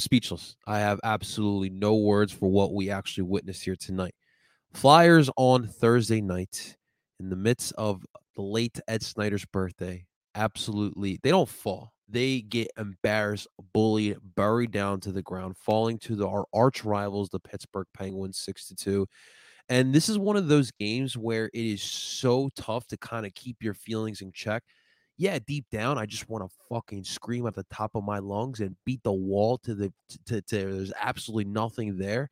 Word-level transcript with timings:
speechless. 0.00 0.56
I 0.66 0.78
have 0.80 1.00
absolutely 1.04 1.70
no 1.70 1.94
words 1.96 2.32
for 2.32 2.50
what 2.50 2.74
we 2.74 2.90
actually 2.90 3.24
witnessed 3.24 3.64
here 3.64 3.76
tonight. 3.76 4.14
Flyers 4.72 5.30
on 5.36 5.66
Thursday 5.66 6.20
night, 6.20 6.76
in 7.18 7.28
the 7.28 7.36
midst 7.36 7.72
of 7.76 8.04
the 8.36 8.42
late 8.42 8.80
Ed 8.88 9.02
Snider's 9.02 9.44
birthday, 9.44 10.06
absolutely 10.34 11.18
they 11.22 11.30
don't 11.30 11.48
fall. 11.48 11.92
They 12.08 12.40
get 12.40 12.68
embarrassed, 12.76 13.46
bullied, 13.72 14.18
buried 14.34 14.72
down 14.72 15.00
to 15.00 15.12
the 15.12 15.22
ground, 15.22 15.56
falling 15.56 15.98
to 16.00 16.16
the, 16.16 16.26
our 16.26 16.44
arch 16.52 16.84
rivals, 16.84 17.28
the 17.28 17.38
Pittsburgh 17.38 17.86
Penguins, 17.94 18.38
six 18.38 18.66
to 18.68 18.74
two. 18.74 19.06
And 19.68 19.94
this 19.94 20.08
is 20.08 20.18
one 20.18 20.36
of 20.36 20.48
those 20.48 20.72
games 20.72 21.16
where 21.16 21.46
it 21.46 21.64
is 21.64 21.82
so 21.82 22.50
tough 22.56 22.86
to 22.88 22.96
kind 22.96 23.24
of 23.24 23.34
keep 23.34 23.62
your 23.62 23.74
feelings 23.74 24.20
in 24.20 24.32
check. 24.32 24.64
Yeah, 25.20 25.38
deep 25.46 25.66
down, 25.70 25.98
I 25.98 26.06
just 26.06 26.30
want 26.30 26.48
to 26.48 26.56
fucking 26.70 27.04
scream 27.04 27.46
at 27.46 27.54
the 27.54 27.66
top 27.70 27.90
of 27.94 28.04
my 28.04 28.20
lungs 28.20 28.60
and 28.60 28.74
beat 28.86 29.02
the 29.02 29.12
wall 29.12 29.58
to 29.58 29.74
the 29.74 29.92
to, 30.24 30.40
to 30.40 30.56
there's 30.56 30.94
absolutely 30.98 31.44
nothing 31.44 31.98
there. 31.98 32.30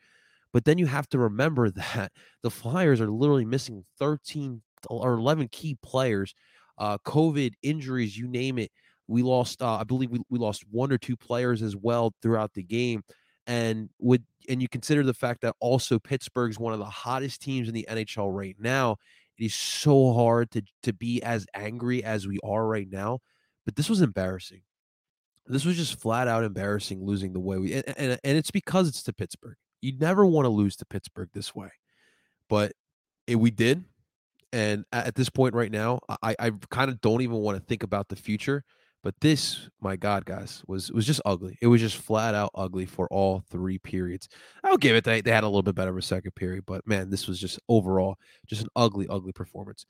But 0.54 0.64
then 0.64 0.78
you 0.78 0.86
have 0.86 1.06
to 1.10 1.18
remember 1.18 1.70
that 1.72 2.12
the 2.42 2.50
Flyers 2.50 3.02
are 3.02 3.10
literally 3.10 3.44
missing 3.44 3.84
13 3.98 4.62
or 4.88 5.14
11 5.14 5.48
key 5.48 5.76
players, 5.82 6.34
uh, 6.78 6.96
COVID 7.06 7.52
injuries, 7.62 8.16
you 8.16 8.26
name 8.26 8.58
it. 8.58 8.70
We 9.06 9.22
lost, 9.22 9.60
uh, 9.62 9.76
I 9.76 9.84
believe 9.84 10.10
we, 10.10 10.20
we 10.30 10.38
lost 10.38 10.64
one 10.70 10.90
or 10.90 10.98
two 10.98 11.16
players 11.16 11.60
as 11.62 11.76
well 11.76 12.14
throughout 12.22 12.54
the 12.54 12.62
game 12.62 13.02
and 13.46 13.88
would 13.98 14.24
and 14.48 14.62
you 14.62 14.68
consider 14.68 15.02
the 15.02 15.14
fact 15.14 15.42
that 15.42 15.54
also 15.60 15.98
Pittsburgh's 15.98 16.58
one 16.58 16.72
of 16.72 16.78
the 16.78 16.86
hottest 16.86 17.42
teams 17.42 17.68
in 17.68 17.74
the 17.74 17.86
NHL 17.90 18.34
right 18.34 18.56
now, 18.58 18.96
it 19.38 19.44
is 19.44 19.54
so 19.54 20.12
hard 20.12 20.50
to 20.52 20.62
to 20.82 20.92
be 20.92 21.22
as 21.22 21.46
angry 21.54 22.02
as 22.02 22.26
we 22.26 22.38
are 22.44 22.66
right 22.66 22.88
now. 22.90 23.20
But 23.64 23.76
this 23.76 23.88
was 23.88 24.00
embarrassing. 24.00 24.62
This 25.46 25.64
was 25.64 25.76
just 25.76 26.00
flat 26.00 26.28
out 26.28 26.44
embarrassing 26.44 27.04
losing 27.04 27.32
the 27.32 27.40
way 27.40 27.58
we 27.58 27.74
and, 27.74 27.84
and, 27.96 28.20
and 28.22 28.38
it's 28.38 28.50
because 28.50 28.88
it's 28.88 29.02
to 29.04 29.12
Pittsburgh. 29.12 29.56
You 29.80 29.96
never 29.98 30.26
want 30.26 30.46
to 30.46 30.50
lose 30.50 30.76
to 30.76 30.86
Pittsburgh 30.86 31.30
this 31.32 31.54
way. 31.54 31.70
But 32.48 32.72
it, 33.26 33.36
we 33.36 33.50
did. 33.50 33.84
And 34.52 34.84
at 34.92 35.14
this 35.14 35.28
point 35.28 35.54
right 35.54 35.70
now, 35.70 36.00
I, 36.22 36.34
I 36.38 36.52
kind 36.70 36.90
of 36.90 37.02
don't 37.02 37.20
even 37.20 37.36
want 37.36 37.58
to 37.58 37.64
think 37.64 37.82
about 37.82 38.08
the 38.08 38.16
future 38.16 38.64
but 39.02 39.14
this, 39.20 39.68
my 39.80 39.96
God, 39.96 40.24
guys, 40.24 40.62
was 40.66 40.90
was 40.92 41.06
just 41.06 41.20
ugly. 41.24 41.56
It 41.62 41.68
was 41.68 41.80
just 41.80 41.96
flat 41.96 42.34
out 42.34 42.50
ugly 42.54 42.86
for 42.86 43.06
all 43.08 43.42
three 43.50 43.78
periods. 43.78 44.28
I'll 44.64 44.76
give 44.76 44.96
it 44.96 45.04
they, 45.04 45.20
they 45.20 45.30
had 45.30 45.44
a 45.44 45.48
little 45.48 45.62
bit 45.62 45.74
better 45.74 45.90
of 45.90 45.96
a 45.96 46.02
second 46.02 46.32
period, 46.32 46.64
but 46.66 46.86
man, 46.86 47.10
this 47.10 47.28
was 47.28 47.40
just 47.40 47.60
overall 47.68 48.16
just 48.46 48.62
an 48.62 48.68
ugly, 48.76 49.06
ugly 49.08 49.32
performance. 49.32 49.86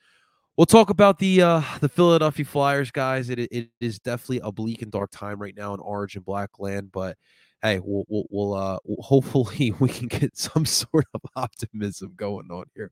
We'll 0.56 0.66
talk 0.66 0.90
about 0.90 1.18
the 1.18 1.42
uh 1.42 1.62
the 1.80 1.88
Philadelphia 1.88 2.44
Flyers, 2.44 2.90
guys. 2.90 3.30
It 3.30 3.38
it 3.38 3.70
is 3.80 3.98
definitely 3.98 4.40
a 4.44 4.52
bleak 4.52 4.82
and 4.82 4.92
dark 4.92 5.10
time 5.10 5.40
right 5.40 5.56
now 5.56 5.72
in 5.74 5.80
Orange 5.80 6.16
and 6.16 6.24
Black 6.24 6.58
land, 6.58 6.90
but 6.92 7.16
hey, 7.62 7.80
we'll, 7.82 8.04
we'll, 8.08 8.24
we'll 8.30 8.54
uh, 8.54 8.78
hopefully 9.00 9.72
we 9.80 9.88
can 9.88 10.06
get 10.06 10.36
some 10.36 10.64
sort 10.64 11.06
of 11.14 11.20
optimism 11.36 12.12
going 12.16 12.50
on 12.50 12.64
here. 12.74 12.90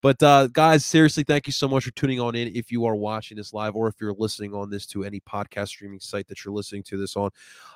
But 0.00 0.22
uh, 0.22 0.48
guys, 0.48 0.84
seriously, 0.84 1.24
thank 1.24 1.46
you 1.46 1.52
so 1.52 1.68
much 1.68 1.84
for 1.84 1.90
tuning 1.92 2.20
on 2.20 2.34
in. 2.34 2.54
If 2.54 2.70
you 2.70 2.84
are 2.84 2.94
watching 2.94 3.36
this 3.36 3.52
live, 3.52 3.74
or 3.74 3.88
if 3.88 3.94
you're 4.00 4.14
listening 4.14 4.54
on 4.54 4.70
this 4.70 4.86
to 4.88 5.04
any 5.04 5.20
podcast 5.20 5.68
streaming 5.68 6.00
site 6.00 6.28
that 6.28 6.44
you're 6.44 6.54
listening 6.54 6.82
to 6.84 6.96
this 6.96 7.16
on, 7.16 7.30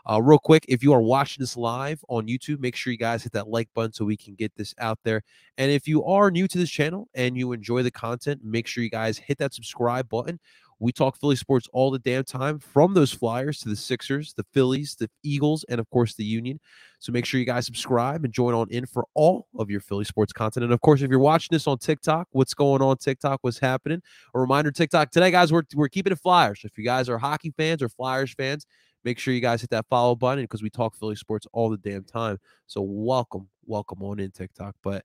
uh, 0.09 0.21
real 0.23 0.39
quick, 0.39 0.65
if 0.69 0.83
you 0.83 0.93
are 0.93 1.03
watching 1.03 1.43
this 1.43 1.57
live 1.57 2.05
on 2.09 2.27
YouTube, 2.27 2.61
make 2.61 2.77
sure 2.77 2.93
you 2.93 2.99
guys 2.99 3.23
hit 3.23 3.33
that 3.33 3.49
like 3.49 3.69
button 3.75 3.93
so 3.93 4.05
we 4.05 4.17
can 4.17 4.35
get 4.35 4.55
this 4.57 4.75
out 4.79 4.99
there. 5.05 5.23
And 5.57 5.71
if 5.71 5.89
you 5.89 6.05
are 6.05 6.31
new 6.31 6.47
to 6.49 6.59
this 6.59 6.71
channel 6.71 7.09
and 7.15 7.37
you 7.37 7.53
enjoy 7.53 7.83
the 7.83 7.91
content, 7.91 8.43
make 8.45 8.67
sure 8.67 8.85
you 8.85 8.91
guys 8.91 9.19
hit 9.19 9.39
that 9.39 9.55
subscribe 9.55 10.09
button 10.09 10.39
we 10.81 10.93
talk 10.93 11.19
Philly 11.19 11.37
sports 11.37 11.69
all 11.73 11.91
the 11.91 11.99
damn 11.99 12.25
time 12.25 12.59
from 12.59 12.95
those 12.95 13.13
Flyers 13.13 13.59
to 13.61 13.69
the 13.69 13.77
Sixers, 13.77 14.33
the 14.35 14.47
Phillies, 14.53 14.95
the 14.95 15.11
Eagles, 15.23 15.65
and 15.69 15.81
of 15.81 15.91
course 15.91 16.15
the 16.15 16.25
Union. 16.25 16.61
So 17.01 17.13
make 17.13 17.25
sure 17.25 17.41
you 17.41 17.47
guys 17.47 17.67
subscribe 17.67 18.25
and 18.25 18.33
join 18.33 18.55
on 18.55 18.69
in 18.71 18.87
for 18.87 19.07
all 19.15 19.49
of 19.57 19.71
your 19.71 19.81
Philly 19.81 20.05
sports 20.05 20.33
content. 20.33 20.65
And 20.65 20.73
of 20.73 20.81
course, 20.81 21.03
if 21.03 21.11
you're 21.11 21.19
watching 21.19 21.49
this 21.51 21.67
on 21.67 21.79
TikTok, 21.79 22.29
what's 22.31 22.55
going 22.55 22.83
on 22.83 22.97
TikTok? 22.97 23.41
What's 23.43 23.59
happening? 23.59 24.03
A 24.35 24.41
reminder 24.41 24.71
TikTok 24.71 25.11
today, 25.11 25.31
guys, 25.31 25.53
we're, 25.53 25.63
we're 25.75 25.89
keeping 25.89 26.13
it 26.13 26.21
Flyers. 26.21 26.61
If 26.65 26.79
you 26.79 26.85
guys 26.85 27.09
are 27.09 27.19
hockey 27.19 27.53
fans 27.57 27.83
or 27.83 27.89
Flyers 27.89 28.33
fans, 28.35 28.67
make 29.05 29.19
sure 29.19 29.35
you 29.35 29.41
guys 29.41 29.61
hit 29.61 29.71
that 29.71 29.87
follow 29.89 30.15
button 30.15 30.45
because 30.45 30.63
we 30.63 30.71
talk 30.71 30.97
Philly 30.97 31.17
sports 31.17 31.47
all 31.53 31.71
the 31.71 31.79
damn 31.79 32.05
time. 32.05 32.39
So 32.67 32.83
welcome, 32.83 33.49
welcome 33.65 34.03
on 34.03 34.21
in 34.21 34.31
TikTok. 34.31 34.75
But 34.83 35.05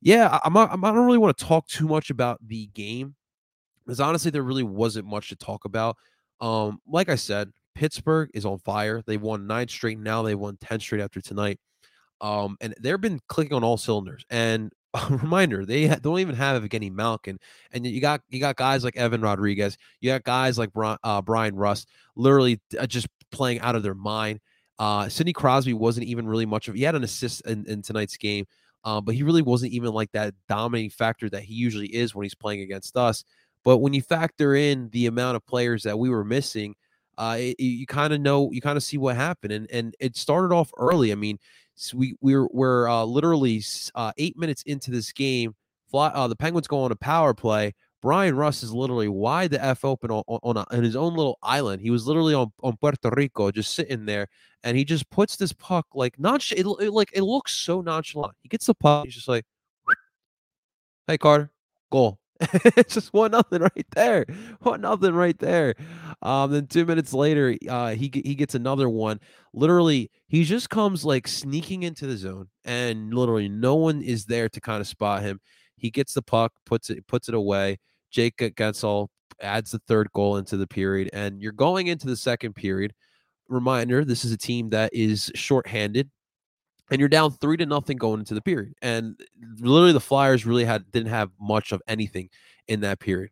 yeah, 0.00 0.38
I'm 0.44 0.52
not, 0.52 0.70
I 0.72 0.76
don't 0.76 1.06
really 1.06 1.18
want 1.18 1.36
to 1.36 1.44
talk 1.44 1.66
too 1.68 1.88
much 1.88 2.10
about 2.10 2.38
the 2.46 2.66
game 2.74 3.14
because 3.86 4.00
honestly, 4.00 4.30
there 4.30 4.42
really 4.42 4.62
wasn't 4.62 5.06
much 5.06 5.28
to 5.28 5.36
talk 5.36 5.64
about. 5.64 5.96
Um, 6.40 6.80
like 6.86 7.08
I 7.08 7.14
said, 7.14 7.50
Pittsburgh 7.74 8.30
is 8.34 8.44
on 8.44 8.58
fire. 8.58 9.02
They 9.06 9.16
won 9.16 9.46
nine 9.46 9.68
straight. 9.68 9.98
Now 9.98 10.22
they 10.22 10.34
won 10.34 10.56
10 10.60 10.80
straight 10.80 11.02
after 11.02 11.20
tonight. 11.20 11.58
Um, 12.20 12.56
and 12.60 12.74
they've 12.80 13.00
been 13.00 13.20
clicking 13.28 13.54
on 13.54 13.62
all 13.62 13.76
cylinders. 13.76 14.24
And 14.30 14.72
a 14.94 15.06
reminder, 15.10 15.64
they 15.64 15.88
don't 15.88 16.18
even 16.20 16.34
have 16.34 16.62
Evgeny 16.62 16.90
Malkin. 16.90 17.38
And 17.72 17.86
you 17.86 18.00
got 18.00 18.22
you 18.28 18.40
got 18.40 18.56
guys 18.56 18.84
like 18.84 18.96
Evan 18.96 19.20
Rodrigues. 19.20 19.76
You 20.00 20.10
got 20.10 20.24
guys 20.24 20.58
like 20.58 20.72
Bryan, 20.72 20.98
uh, 21.04 21.22
Rust 21.52 21.88
literally 22.16 22.60
uh, 22.78 22.86
just 22.86 23.08
playing 23.30 23.60
out 23.60 23.76
of 23.76 23.82
their 23.82 23.94
mind. 23.94 24.40
Uh, 24.78 25.08
Sidney 25.08 25.32
Crosby 25.32 25.74
wasn't 25.74 26.06
even 26.06 26.26
really 26.26 26.46
much 26.46 26.68
of. 26.68 26.74
He 26.74 26.82
had 26.82 26.94
an 26.94 27.04
assist 27.04 27.42
in, 27.46 27.64
in 27.66 27.82
tonight's 27.82 28.16
game, 28.16 28.46
uh, 28.84 29.00
but 29.00 29.14
he 29.14 29.22
really 29.22 29.42
wasn't 29.42 29.72
even 29.72 29.92
like 29.92 30.12
that 30.12 30.34
dominating 30.48 30.90
factor 30.90 31.30
that 31.30 31.42
he 31.42 31.54
usually 31.54 31.88
is 31.88 32.14
when 32.14 32.24
he's 32.24 32.34
playing 32.34 32.60
against 32.60 32.96
us. 32.96 33.24
But 33.66 33.78
when 33.78 33.92
you 33.94 34.00
factor 34.00 34.54
in 34.54 34.90
the 34.90 35.06
amount 35.06 35.34
of 35.34 35.44
players 35.44 35.82
that 35.82 35.98
we 35.98 36.08
were 36.08 36.24
missing, 36.24 36.76
uh, 37.18 37.36
it, 37.40 37.58
you 37.58 37.84
kind 37.84 38.12
of 38.12 38.20
know, 38.20 38.52
you 38.52 38.60
kind 38.60 38.76
of 38.76 38.84
see 38.84 38.96
what 38.96 39.16
happened, 39.16 39.52
and 39.52 39.68
and 39.72 39.96
it 39.98 40.16
started 40.16 40.54
off 40.54 40.70
early. 40.78 41.10
I 41.10 41.16
mean, 41.16 41.40
so 41.74 41.96
we 41.96 42.14
we're 42.20 42.46
we're 42.52 42.88
uh, 42.88 43.02
literally 43.02 43.60
uh, 43.96 44.12
eight 44.18 44.38
minutes 44.38 44.62
into 44.66 44.92
this 44.92 45.10
game. 45.10 45.56
Fly, 45.90 46.10
uh, 46.10 46.28
the 46.28 46.36
Penguins 46.36 46.68
go 46.68 46.82
on 46.82 46.92
a 46.92 46.96
power 46.96 47.34
play. 47.34 47.74
Bryan 48.02 48.36
Rust 48.36 48.62
is 48.62 48.72
literally 48.72 49.08
wide 49.08 49.50
the 49.50 49.60
f 49.60 49.84
open 49.84 50.12
on 50.12 50.22
on, 50.28 50.56
a, 50.58 50.64
on 50.70 50.84
his 50.84 50.94
own 50.94 51.16
little 51.16 51.36
island. 51.42 51.82
He 51.82 51.90
was 51.90 52.06
literally 52.06 52.34
on, 52.34 52.52
on 52.62 52.76
Puerto 52.76 53.10
Rico, 53.16 53.50
just 53.50 53.74
sitting 53.74 54.06
there, 54.06 54.28
and 54.62 54.76
he 54.76 54.84
just 54.84 55.10
puts 55.10 55.34
this 55.34 55.52
puck 55.52 55.86
like 55.92 56.20
not 56.20 56.52
it, 56.52 56.66
it, 56.80 56.92
like 56.92 57.10
it 57.12 57.22
looks 57.22 57.52
so 57.52 57.80
nonchalant. 57.80 58.36
He 58.42 58.48
gets 58.48 58.66
the 58.66 58.74
puck, 58.74 59.06
he's 59.06 59.14
just 59.16 59.26
like, 59.26 59.44
"Hey 61.08 61.18
Carter, 61.18 61.50
goal." 61.90 62.20
it's 62.76 62.94
just 62.94 63.12
one 63.14 63.30
nothing 63.30 63.62
right 63.62 63.86
there. 63.94 64.26
One 64.60 64.82
nothing 64.82 65.14
right 65.14 65.38
there. 65.38 65.74
Um, 66.22 66.50
then 66.50 66.66
two 66.66 66.84
minutes 66.84 67.12
later, 67.12 67.56
uh, 67.68 67.90
he 67.90 68.10
he 68.24 68.34
gets 68.34 68.54
another 68.54 68.88
one. 68.88 69.20
Literally, 69.54 70.10
he 70.28 70.44
just 70.44 70.68
comes 70.68 71.04
like 71.04 71.28
sneaking 71.28 71.82
into 71.82 72.06
the 72.06 72.16
zone, 72.16 72.48
and 72.64 73.12
literally 73.14 73.48
no 73.48 73.74
one 73.76 74.02
is 74.02 74.26
there 74.26 74.48
to 74.50 74.60
kind 74.60 74.80
of 74.80 74.86
spot 74.86 75.22
him. 75.22 75.40
He 75.76 75.90
gets 75.90 76.14
the 76.14 76.22
puck, 76.22 76.52
puts 76.66 76.90
it 76.90 77.06
puts 77.06 77.28
it 77.28 77.34
away. 77.34 77.78
Jake 78.10 78.36
Guentzel 78.36 79.08
adds 79.40 79.70
the 79.70 79.80
third 79.86 80.10
goal 80.12 80.36
into 80.36 80.56
the 80.56 80.66
period, 80.66 81.10
and 81.12 81.40
you're 81.40 81.52
going 81.52 81.86
into 81.86 82.06
the 82.06 82.16
second 82.16 82.54
period. 82.54 82.92
Reminder: 83.48 84.04
This 84.04 84.24
is 84.24 84.32
a 84.32 84.38
team 84.38 84.70
that 84.70 84.92
is 84.92 85.30
shorthanded 85.34 86.10
and 86.90 87.00
you're 87.00 87.08
down 87.08 87.32
three 87.32 87.56
to 87.56 87.66
nothing 87.66 87.96
going 87.96 88.20
into 88.20 88.34
the 88.34 88.42
period. 88.42 88.74
And 88.82 89.20
literally, 89.58 89.92
the 89.92 90.00
Flyers 90.00 90.46
really 90.46 90.64
had 90.64 90.90
didn't 90.92 91.10
have 91.10 91.30
much 91.40 91.72
of 91.72 91.82
anything 91.88 92.30
in 92.68 92.80
that 92.80 93.00
period. 93.00 93.30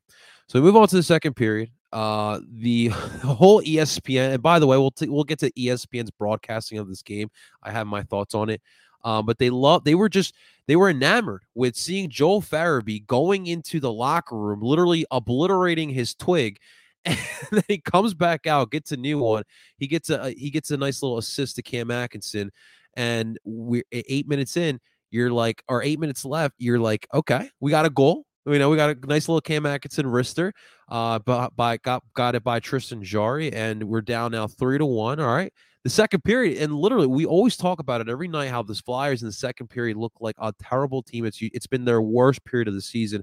So 0.48 0.60
we 0.60 0.66
move 0.66 0.76
on 0.76 0.88
to 0.88 0.96
the 0.96 1.02
second 1.02 1.34
period. 1.34 1.70
Uh, 1.92 2.40
the, 2.50 2.88
whole 2.88 3.62
ESPN, 3.62 4.34
and 4.34 4.42
by 4.42 4.58
the 4.58 4.66
way, 4.66 4.76
we'll 4.76 4.90
t- 4.90 5.08
we'll 5.08 5.24
get 5.24 5.38
to 5.38 5.52
ESPN's 5.52 6.10
broadcasting 6.10 6.78
of 6.78 6.88
this 6.88 7.02
game. 7.02 7.30
I 7.62 7.70
have 7.70 7.86
my 7.86 8.02
thoughts 8.02 8.34
on 8.34 8.50
it. 8.50 8.60
Um, 9.04 9.26
but 9.26 9.38
they 9.38 9.50
love 9.50 9.84
they 9.84 9.94
were 9.94 10.08
just 10.08 10.34
they 10.66 10.76
were 10.76 10.88
enamored 10.88 11.42
with 11.54 11.76
seeing 11.76 12.08
Joel 12.08 12.40
Farabee 12.42 13.06
going 13.06 13.46
into 13.46 13.78
the 13.78 13.92
locker 13.92 14.36
room, 14.36 14.60
literally 14.60 15.04
obliterating 15.10 15.90
his 15.90 16.14
twig. 16.14 16.58
And 17.06 17.58
then 17.58 17.64
he 17.68 17.78
comes 17.78 18.14
back 18.14 18.46
out, 18.46 18.70
gets 18.70 18.90
a 18.90 18.96
new 18.96 19.18
one. 19.18 19.44
He 19.76 19.86
gets 19.86 20.08
a 20.08 20.30
he 20.30 20.48
gets 20.48 20.70
a 20.70 20.76
nice 20.78 21.02
little 21.02 21.18
assist 21.18 21.56
to 21.56 21.62
Cam 21.62 21.90
Atkinson, 21.90 22.50
and 22.96 23.38
we're 23.44 23.84
eight 23.92 24.28
minutes 24.28 24.56
in, 24.56 24.80
you're 25.10 25.30
like, 25.30 25.62
or 25.68 25.82
eight 25.82 26.00
minutes 26.00 26.24
left, 26.24 26.54
you're 26.58 26.78
like, 26.78 27.06
okay, 27.14 27.50
we 27.60 27.70
got 27.70 27.86
a 27.86 27.90
goal. 27.90 28.24
You 28.46 28.58
know, 28.58 28.68
we 28.68 28.76
got 28.76 28.90
a 28.90 29.06
nice 29.06 29.28
little 29.28 29.40
Cam 29.40 29.64
Atkinson 29.64 30.04
wrister, 30.04 30.52
uh, 30.90 31.18
but 31.20 31.56
by 31.56 31.78
got 31.78 32.02
got 32.14 32.34
it 32.34 32.44
by 32.44 32.60
Tristan 32.60 33.02
Jarry, 33.02 33.50
and 33.52 33.84
we're 33.84 34.02
down 34.02 34.32
now 34.32 34.46
three 34.46 34.76
to 34.76 34.84
one. 34.84 35.18
All 35.18 35.34
right. 35.34 35.52
The 35.84 35.90
second 35.90 36.24
period, 36.24 36.62
and 36.62 36.74
literally, 36.74 37.06
we 37.06 37.26
always 37.26 37.56
talk 37.56 37.78
about 37.78 38.00
it 38.00 38.08
every 38.08 38.28
night 38.28 38.50
how 38.50 38.62
the 38.62 38.74
Flyers 38.74 39.22
in 39.22 39.28
the 39.28 39.32
second 39.32 39.68
period 39.68 39.98
look 39.98 40.12
like 40.18 40.34
a 40.38 40.52
terrible 40.62 41.02
team. 41.02 41.24
It's 41.24 41.38
it's 41.40 41.66
been 41.66 41.84
their 41.84 42.02
worst 42.02 42.44
period 42.44 42.68
of 42.68 42.74
the 42.74 42.82
season. 42.82 43.22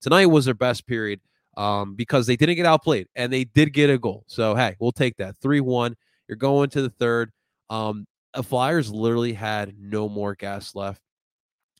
Tonight 0.00 0.26
was 0.26 0.44
their 0.44 0.54
best 0.54 0.86
period 0.86 1.20
um, 1.56 1.94
because 1.94 2.26
they 2.26 2.36
didn't 2.36 2.56
get 2.56 2.66
outplayed 2.66 3.06
and 3.14 3.32
they 3.32 3.44
did 3.44 3.72
get 3.72 3.90
a 3.90 3.98
goal. 3.98 4.24
So 4.26 4.54
hey, 4.54 4.76
we'll 4.80 4.92
take 4.92 5.16
that 5.16 5.36
three 5.42 5.60
one. 5.60 5.96
You're 6.28 6.36
going 6.36 6.70
to 6.70 6.82
the 6.82 6.90
third. 6.90 7.30
Um, 7.70 8.06
the 8.34 8.42
Flyers 8.42 8.90
literally 8.90 9.32
had 9.32 9.74
no 9.78 10.08
more 10.08 10.34
gas 10.34 10.74
left. 10.74 11.02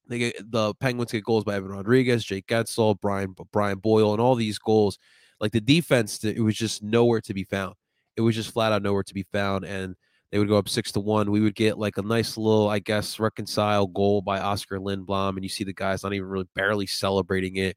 They 0.08 0.19
get 0.19 0.50
the 0.50 0.75
Penguins 0.75 1.12
get 1.12 1.25
goals 1.25 1.44
by 1.44 1.55
Evan 1.55 1.70
Rodrigues, 1.70 2.25
Jake 2.25 2.47
Guentzel, 2.47 3.00
Brian 3.00 3.35
Brian 3.52 3.79
Boyle, 3.79 4.12
and 4.12 4.20
all 4.20 4.35
these 4.35 4.58
goals. 4.58 4.99
Like 5.41 5.52
the 5.52 5.61
defense, 5.61 6.23
it 6.25 6.41
was 6.41 6.56
just 6.56 6.82
nowhere 6.82 7.20
to 7.23 7.32
be 7.32 7.44
found. 7.44 7.75
It 8.17 8.20
was 8.20 8.35
just 8.35 8.52
flat 8.52 8.73
out 8.73 8.82
nowhere 8.82 9.05
to 9.05 9.14
be 9.14 9.23
found, 9.23 9.64
and 9.64 9.94
they 10.31 10.38
would 10.38 10.49
go 10.49 10.58
up 10.58 10.69
six 10.69 10.93
to 10.93 11.00
one. 11.00 11.31
We 11.31 11.41
would 11.41 11.55
get 11.55 11.79
like 11.79 11.97
a 11.97 12.02
nice 12.02 12.37
little, 12.37 12.69
I 12.69 12.81
guess, 12.81 13.20
reconcile 13.20 13.87
goal 13.87 14.20
by 14.20 14.41
Oscar 14.41 14.79
Lindblom, 14.79 15.31
and 15.31 15.43
you 15.44 15.49
see 15.49 15.64
the 15.64 15.73
guys 15.73 16.02
not 16.02 16.12
even 16.12 16.29
really 16.29 16.49
barely 16.55 16.87
celebrating 16.87 17.56
it. 17.56 17.76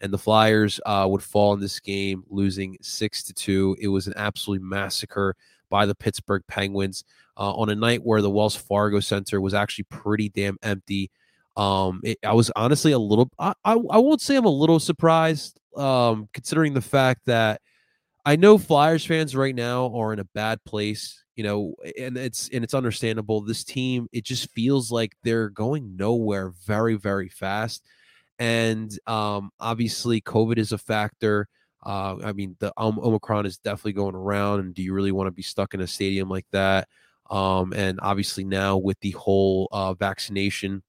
And 0.00 0.12
the 0.12 0.18
Flyers 0.18 0.80
uh, 0.86 1.06
would 1.08 1.22
fall 1.22 1.52
in 1.54 1.60
this 1.60 1.78
game, 1.78 2.24
losing 2.28 2.76
six 2.80 3.22
to 3.24 3.34
two. 3.34 3.76
It 3.80 3.88
was 3.88 4.06
an 4.06 4.14
absolute 4.16 4.62
massacre 4.62 5.36
by 5.72 5.86
the 5.86 5.94
Pittsburgh 5.94 6.42
Penguins 6.46 7.02
uh, 7.38 7.52
on 7.54 7.70
a 7.70 7.74
night 7.74 8.02
where 8.04 8.20
the 8.20 8.30
Wells 8.30 8.54
Fargo 8.54 9.00
Center 9.00 9.40
was 9.40 9.54
actually 9.54 9.86
pretty 9.90 10.28
damn 10.28 10.58
empty. 10.62 11.10
Um, 11.56 12.02
it, 12.04 12.18
I 12.22 12.34
was 12.34 12.52
honestly 12.54 12.92
a 12.92 12.98
little, 12.98 13.30
I, 13.38 13.54
I, 13.64 13.72
I 13.72 13.98
won't 13.98 14.20
say 14.20 14.36
I'm 14.36 14.44
a 14.44 14.50
little 14.50 14.78
surprised, 14.78 15.58
um, 15.74 16.28
considering 16.34 16.74
the 16.74 16.82
fact 16.82 17.22
that 17.24 17.62
I 18.26 18.36
know 18.36 18.58
Flyers 18.58 19.06
fans 19.06 19.34
right 19.34 19.54
now 19.54 19.90
are 19.96 20.12
in 20.12 20.18
a 20.18 20.28
bad 20.34 20.62
place, 20.64 21.24
you 21.36 21.42
know, 21.42 21.74
and 21.98 22.18
it's 22.18 22.50
and 22.52 22.62
it's 22.62 22.74
understandable. 22.74 23.40
This 23.40 23.64
team, 23.64 24.08
it 24.12 24.24
just 24.24 24.50
feels 24.50 24.92
like 24.92 25.16
they're 25.24 25.48
going 25.48 25.96
nowhere 25.96 26.52
very, 26.66 26.96
very 26.96 27.30
fast. 27.30 27.82
And 28.38 28.96
um, 29.06 29.50
obviously, 29.58 30.20
COVID 30.20 30.58
is 30.58 30.72
a 30.72 30.78
factor. 30.78 31.48
Uh, 31.82 32.16
I 32.24 32.32
mean, 32.32 32.56
the 32.60 32.72
um, 32.76 32.98
Omicron 32.98 33.46
is 33.46 33.58
definitely 33.58 33.94
going 33.94 34.14
around, 34.14 34.60
and 34.60 34.74
do 34.74 34.82
you 34.82 34.94
really 34.94 35.12
want 35.12 35.26
to 35.28 35.32
be 35.32 35.42
stuck 35.42 35.74
in 35.74 35.80
a 35.80 35.86
stadium 35.86 36.28
like 36.28 36.46
that? 36.52 36.88
Um, 37.30 37.72
and 37.74 37.98
obviously, 38.02 38.44
now 38.44 38.76
with 38.76 39.00
the 39.00 39.12
whole 39.12 39.68
uh, 39.72 39.94
vaccination 39.94 40.82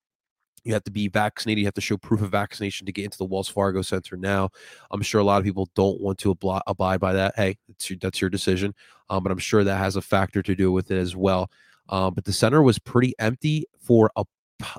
you 0.63 0.74
have 0.74 0.84
to 0.84 0.92
be 0.92 1.07
vaccinated. 1.07 1.60
You 1.60 1.68
have 1.68 1.74
to 1.75 1.81
show 1.81 1.98
proof 1.98 2.22
of 2.22 2.31
vaccination 2.31 2.86
to 2.86 2.92
get 2.92 3.06
into 3.06 3.18
the 3.18 3.25
Wells 3.25 3.50
Fargo 3.50 3.81
Center. 3.81 4.16
Now, 4.16 4.50
I'm 4.92 5.01
sure 5.01 5.19
a 5.19 5.24
lot 5.24 5.38
of 5.38 5.44
people 5.44 5.69
don't 5.75 6.00
want 6.00 6.19
to 6.19 6.36
abide 6.68 7.00
by 7.00 7.13
that. 7.13 7.34
Hey, 7.36 7.57
that's 7.68 7.90
your, 7.90 8.00
that's 8.00 8.22
your 8.22 8.30
decision. 8.30 8.74
Um, 9.10 9.24
but 9.24 9.31
I'm 9.31 9.40
sure 9.40 9.63
that 9.63 9.78
has 9.78 9.95
a 9.95 10.01
factor 10.01 10.42
to 10.42 10.56
do 10.56 10.72
with 10.72 10.92
it 10.92 10.98
as 10.98 11.16
well. 11.16 11.51
Um, 11.90 12.13
but 12.13 12.25
the 12.25 12.34
center 12.34 12.62
was 12.62 12.80
pretty 12.80 13.13
empty 13.19 13.66
for 13.78 14.10
a, 14.16 14.24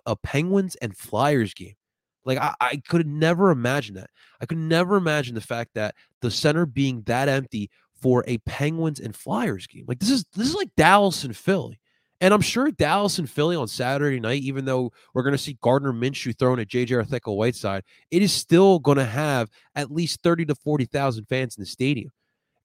a 0.06 0.16
Penguins 0.16 0.74
and 0.76 0.96
Flyers 0.96 1.52
game. 1.52 1.74
Like 2.24 2.38
I, 2.38 2.54
I 2.60 2.82
could 2.88 3.06
never 3.06 3.50
imagine 3.50 3.94
that. 3.96 4.10
I 4.40 4.46
could 4.46 4.58
never 4.58 4.96
imagine 4.96 5.34
the 5.34 5.40
fact 5.40 5.70
that 5.74 5.94
the 6.20 6.30
center 6.30 6.66
being 6.66 7.02
that 7.02 7.28
empty 7.28 7.70
for 8.00 8.24
a 8.26 8.38
Penguins 8.38 9.00
and 9.00 9.14
Flyers 9.14 9.66
game. 9.66 9.84
Like 9.86 9.98
this 9.98 10.10
is 10.10 10.24
this 10.34 10.48
is 10.48 10.54
like 10.54 10.70
Dallas 10.76 11.24
and 11.24 11.36
Philly. 11.36 11.80
And 12.20 12.32
I'm 12.32 12.40
sure 12.40 12.70
Dallas 12.70 13.18
and 13.18 13.28
Philly 13.28 13.56
on 13.56 13.68
Saturday 13.68 14.20
night, 14.20 14.42
even 14.42 14.64
though 14.64 14.92
we're 15.12 15.24
going 15.24 15.34
to 15.34 15.38
see 15.38 15.58
Gardner 15.60 15.92
Minshew 15.92 16.38
throwing 16.38 16.60
at 16.60 16.68
JJ 16.68 16.96
Arthur 16.96 17.18
Whiteside, 17.32 17.82
it 18.10 18.22
is 18.22 18.32
still 18.32 18.78
going 18.78 18.98
to 18.98 19.04
have 19.04 19.50
at 19.74 19.90
least 19.90 20.22
30 20.22 20.46
to 20.46 20.54
40,000 20.54 21.26
fans 21.26 21.56
in 21.56 21.62
the 21.62 21.66
stadium. 21.66 22.12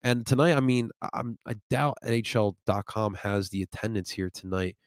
And 0.04 0.26
tonight, 0.26 0.56
I 0.56 0.62
mean, 0.62 0.92
I'm, 1.14 1.38
I 1.46 1.56
doubt 1.70 1.98
NHL.com 2.06 3.16
has 3.16 3.50
the 3.50 3.64
attendance 3.64 4.12
here 4.12 4.30
tonight. 4.30 4.78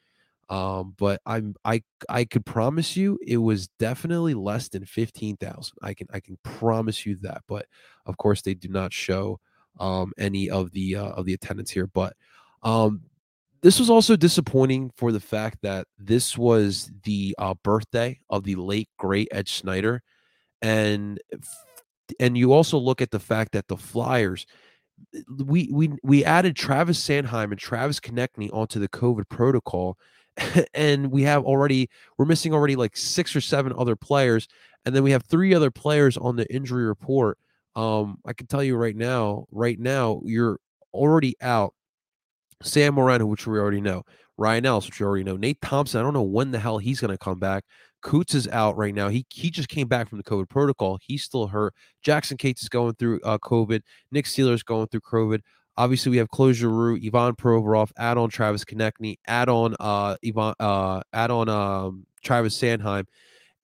Um, 0.49 0.93
but 0.97 1.21
I'm 1.25 1.55
I 1.63 1.83
I 2.09 2.25
could 2.25 2.45
promise 2.45 2.97
you 2.97 3.17
it 3.25 3.37
was 3.37 3.69
definitely 3.79 4.33
less 4.33 4.69
than 4.69 4.85
15,000. 4.85 5.77
I 5.81 5.93
can 5.93 6.07
I 6.13 6.19
can 6.19 6.37
promise 6.43 7.05
you 7.05 7.17
that. 7.21 7.43
But 7.47 7.65
of 8.05 8.17
course 8.17 8.41
they 8.41 8.53
do 8.53 8.67
not 8.67 8.93
show 8.93 9.39
um 9.79 10.11
any 10.17 10.49
of 10.49 10.71
the 10.71 10.97
uh, 10.97 11.09
of 11.09 11.25
the 11.25 11.33
attendance 11.33 11.71
here. 11.71 11.87
But 11.87 12.15
um 12.61 13.01
this 13.63 13.79
was 13.79 13.89
also 13.89 14.17
disappointing 14.17 14.91
for 14.97 15.13
the 15.13 15.21
fact 15.21 15.59
that 15.61 15.87
this 15.97 16.37
was 16.37 16.91
the 17.03 17.33
uh, 17.37 17.53
birthday 17.63 18.19
of 18.29 18.43
the 18.43 18.55
late 18.55 18.89
great 18.99 19.29
Ed 19.31 19.47
Snider, 19.47 20.03
and 20.61 21.17
and 22.19 22.37
you 22.37 22.51
also 22.51 22.77
look 22.77 23.01
at 23.01 23.11
the 23.11 23.21
fact 23.21 23.53
that 23.53 23.69
the 23.69 23.77
Flyers, 23.77 24.45
we 25.45 25.69
we 25.71 25.93
we 26.03 26.25
added 26.25 26.57
Travis 26.57 27.01
Sanheim 27.01 27.51
and 27.51 27.57
Travis 27.57 28.01
Konecny 28.01 28.49
onto 28.51 28.81
the 28.81 28.89
COVID 28.89 29.29
protocol, 29.29 29.97
and 30.73 31.11
we 31.11 31.23
have 31.23 31.43
already 31.43 31.89
we're 32.17 32.25
missing 32.25 32.53
already 32.53 32.75
like 32.75 32.97
six 32.97 33.35
or 33.35 33.41
seven 33.41 33.73
other 33.77 33.95
players, 33.95 34.47
and 34.85 34.95
then 34.95 35.03
we 35.03 35.11
have 35.11 35.23
three 35.23 35.53
other 35.53 35.71
players 35.71 36.17
on 36.17 36.35
the 36.35 36.51
injury 36.53 36.85
report. 36.85 37.37
Um, 37.75 38.17
I 38.25 38.33
can 38.33 38.47
tell 38.47 38.63
you 38.63 38.75
right 38.75 38.95
now, 38.95 39.45
right 39.51 39.79
now 39.79 40.21
you're 40.25 40.59
already 40.93 41.35
out 41.41 41.73
Sam 42.61 42.95
Morin, 42.95 43.27
which 43.27 43.47
we 43.47 43.57
already 43.57 43.81
know. 43.81 44.03
Ryan 44.37 44.65
Ellis, 44.65 44.87
which 44.87 44.99
we 44.99 45.05
already 45.05 45.23
know. 45.23 45.37
Nate 45.37 45.61
Thompson, 45.61 45.99
I 45.99 46.03
don't 46.03 46.13
know 46.13 46.23
when 46.23 46.51
the 46.51 46.59
hell 46.59 46.79
he's 46.79 46.99
going 46.99 47.11
to 47.11 47.17
come 47.17 47.39
back. 47.39 47.63
Coots 48.01 48.33
is 48.35 48.47
out 48.49 48.75
right 48.75 48.93
now. 48.93 49.07
He 49.07 49.25
he 49.29 49.49
just 49.49 49.69
came 49.69 49.87
back 49.87 50.09
from 50.09 50.17
the 50.17 50.23
COVID 50.23 50.49
protocol. 50.49 50.99
He's 51.01 51.23
still 51.23 51.47
hurt. 51.47 51.73
Jackson 52.01 52.35
Cates 52.37 52.63
is 52.63 52.69
going 52.69 52.95
through 52.95 53.21
uh, 53.21 53.37
COVID. 53.37 53.81
Nick 54.11 54.25
Seeler 54.25 54.53
is 54.53 54.63
going 54.63 54.87
through 54.87 55.01
COVID. 55.01 55.39
Obviously, 55.77 56.11
we 56.11 56.17
have 56.17 56.29
Claude 56.29 56.55
Giroux, 56.55 56.99
Ivan 57.03 57.35
Provorov, 57.35 57.91
add 57.97 58.17
on 58.17 58.29
Travis 58.29 58.63
Konecny, 58.63 59.17
add 59.27 59.49
on 59.49 59.75
uh 59.79 60.15
Ivan 60.25 60.53
uh 60.59 61.01
add 61.13 61.31
on 61.31 61.49
um 61.49 62.05
Travis 62.23 62.57
Sanheim. 62.57 63.05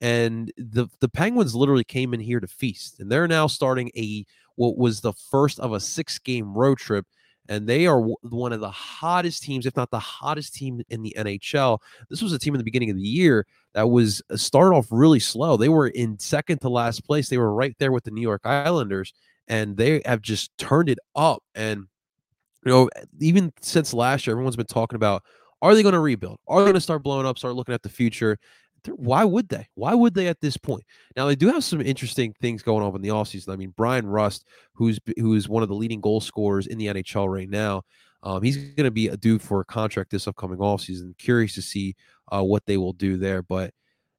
And 0.00 0.52
the 0.56 0.88
the 1.00 1.08
Penguins 1.08 1.54
literally 1.54 1.84
came 1.84 2.14
in 2.14 2.20
here 2.20 2.40
to 2.40 2.48
feast. 2.48 3.00
And 3.00 3.10
they're 3.10 3.28
now 3.28 3.46
starting 3.46 3.90
a 3.96 4.24
what 4.56 4.76
was 4.76 5.00
the 5.00 5.12
first 5.12 5.60
of 5.60 5.72
a 5.72 5.80
six 5.80 6.18
game 6.18 6.52
road 6.54 6.78
trip 6.78 7.06
and 7.50 7.66
they 7.66 7.86
are 7.88 8.00
one 8.00 8.52
of 8.52 8.60
the 8.60 8.70
hottest 8.70 9.42
teams, 9.42 9.66
if 9.66 9.76
not 9.76 9.90
the 9.90 9.98
hottest 9.98 10.54
team 10.54 10.82
in 10.88 11.02
the 11.02 11.12
NHL. 11.18 11.80
This 12.08 12.22
was 12.22 12.32
a 12.32 12.38
team 12.38 12.54
in 12.54 12.58
the 12.58 12.64
beginning 12.64 12.90
of 12.90 12.96
the 12.96 13.02
year 13.02 13.44
that 13.74 13.90
was 13.90 14.22
uh, 14.30 14.36
started 14.36 14.76
off 14.76 14.86
really 14.92 15.18
slow. 15.18 15.56
They 15.56 15.68
were 15.68 15.88
in 15.88 16.16
second 16.20 16.60
to 16.60 16.68
last 16.68 17.04
place. 17.04 17.28
They 17.28 17.38
were 17.38 17.52
right 17.52 17.74
there 17.80 17.90
with 17.90 18.04
the 18.04 18.12
New 18.12 18.20
York 18.20 18.42
Islanders, 18.44 19.12
and 19.48 19.76
they 19.76 20.00
have 20.04 20.22
just 20.22 20.56
turned 20.58 20.88
it 20.88 21.00
up. 21.16 21.42
And 21.56 21.86
you 22.64 22.72
know, 22.72 22.90
even 23.20 23.52
since 23.60 23.94
last 23.94 24.26
year, 24.26 24.34
everyone's 24.34 24.56
been 24.56 24.66
talking 24.66 24.96
about 24.96 25.22
are 25.62 25.74
they 25.74 25.82
going 25.82 25.92
to 25.92 26.00
rebuild? 26.00 26.38
Are 26.48 26.60
they 26.60 26.66
going 26.66 26.74
to 26.74 26.80
start 26.80 27.02
blowing 27.02 27.26
up? 27.26 27.38
Start 27.38 27.54
looking 27.54 27.74
at 27.74 27.82
the 27.82 27.90
future? 27.90 28.38
why 28.88 29.24
would 29.24 29.48
they? 29.48 29.68
Why 29.74 29.94
would 29.94 30.14
they 30.14 30.28
at 30.28 30.40
this 30.40 30.56
point? 30.56 30.84
Now 31.16 31.26
they 31.26 31.36
do 31.36 31.48
have 31.48 31.64
some 31.64 31.80
interesting 31.80 32.34
things 32.40 32.62
going 32.62 32.84
on 32.84 32.94
in 32.94 33.02
the 33.02 33.08
offseason. 33.08 33.52
I 33.52 33.56
mean, 33.56 33.74
Bryan 33.76 34.06
Rust, 34.06 34.46
who's 34.74 34.98
who's 35.18 35.48
one 35.48 35.62
of 35.62 35.68
the 35.68 35.74
leading 35.74 36.00
goal 36.00 36.20
scorers 36.20 36.66
in 36.66 36.78
the 36.78 36.86
NHL 36.86 37.30
right 37.30 37.48
now, 37.48 37.82
um, 38.22 38.42
he's 38.42 38.56
going 38.56 38.84
to 38.84 38.90
be 38.90 39.08
a 39.08 39.16
due 39.16 39.38
for 39.38 39.60
a 39.60 39.64
contract 39.64 40.10
this 40.10 40.28
upcoming 40.28 40.58
offseason. 40.58 41.16
Curious 41.18 41.54
to 41.54 41.62
see 41.62 41.94
uh, 42.32 42.42
what 42.42 42.64
they 42.66 42.76
will 42.76 42.92
do 42.92 43.16
there, 43.16 43.42
but 43.42 43.72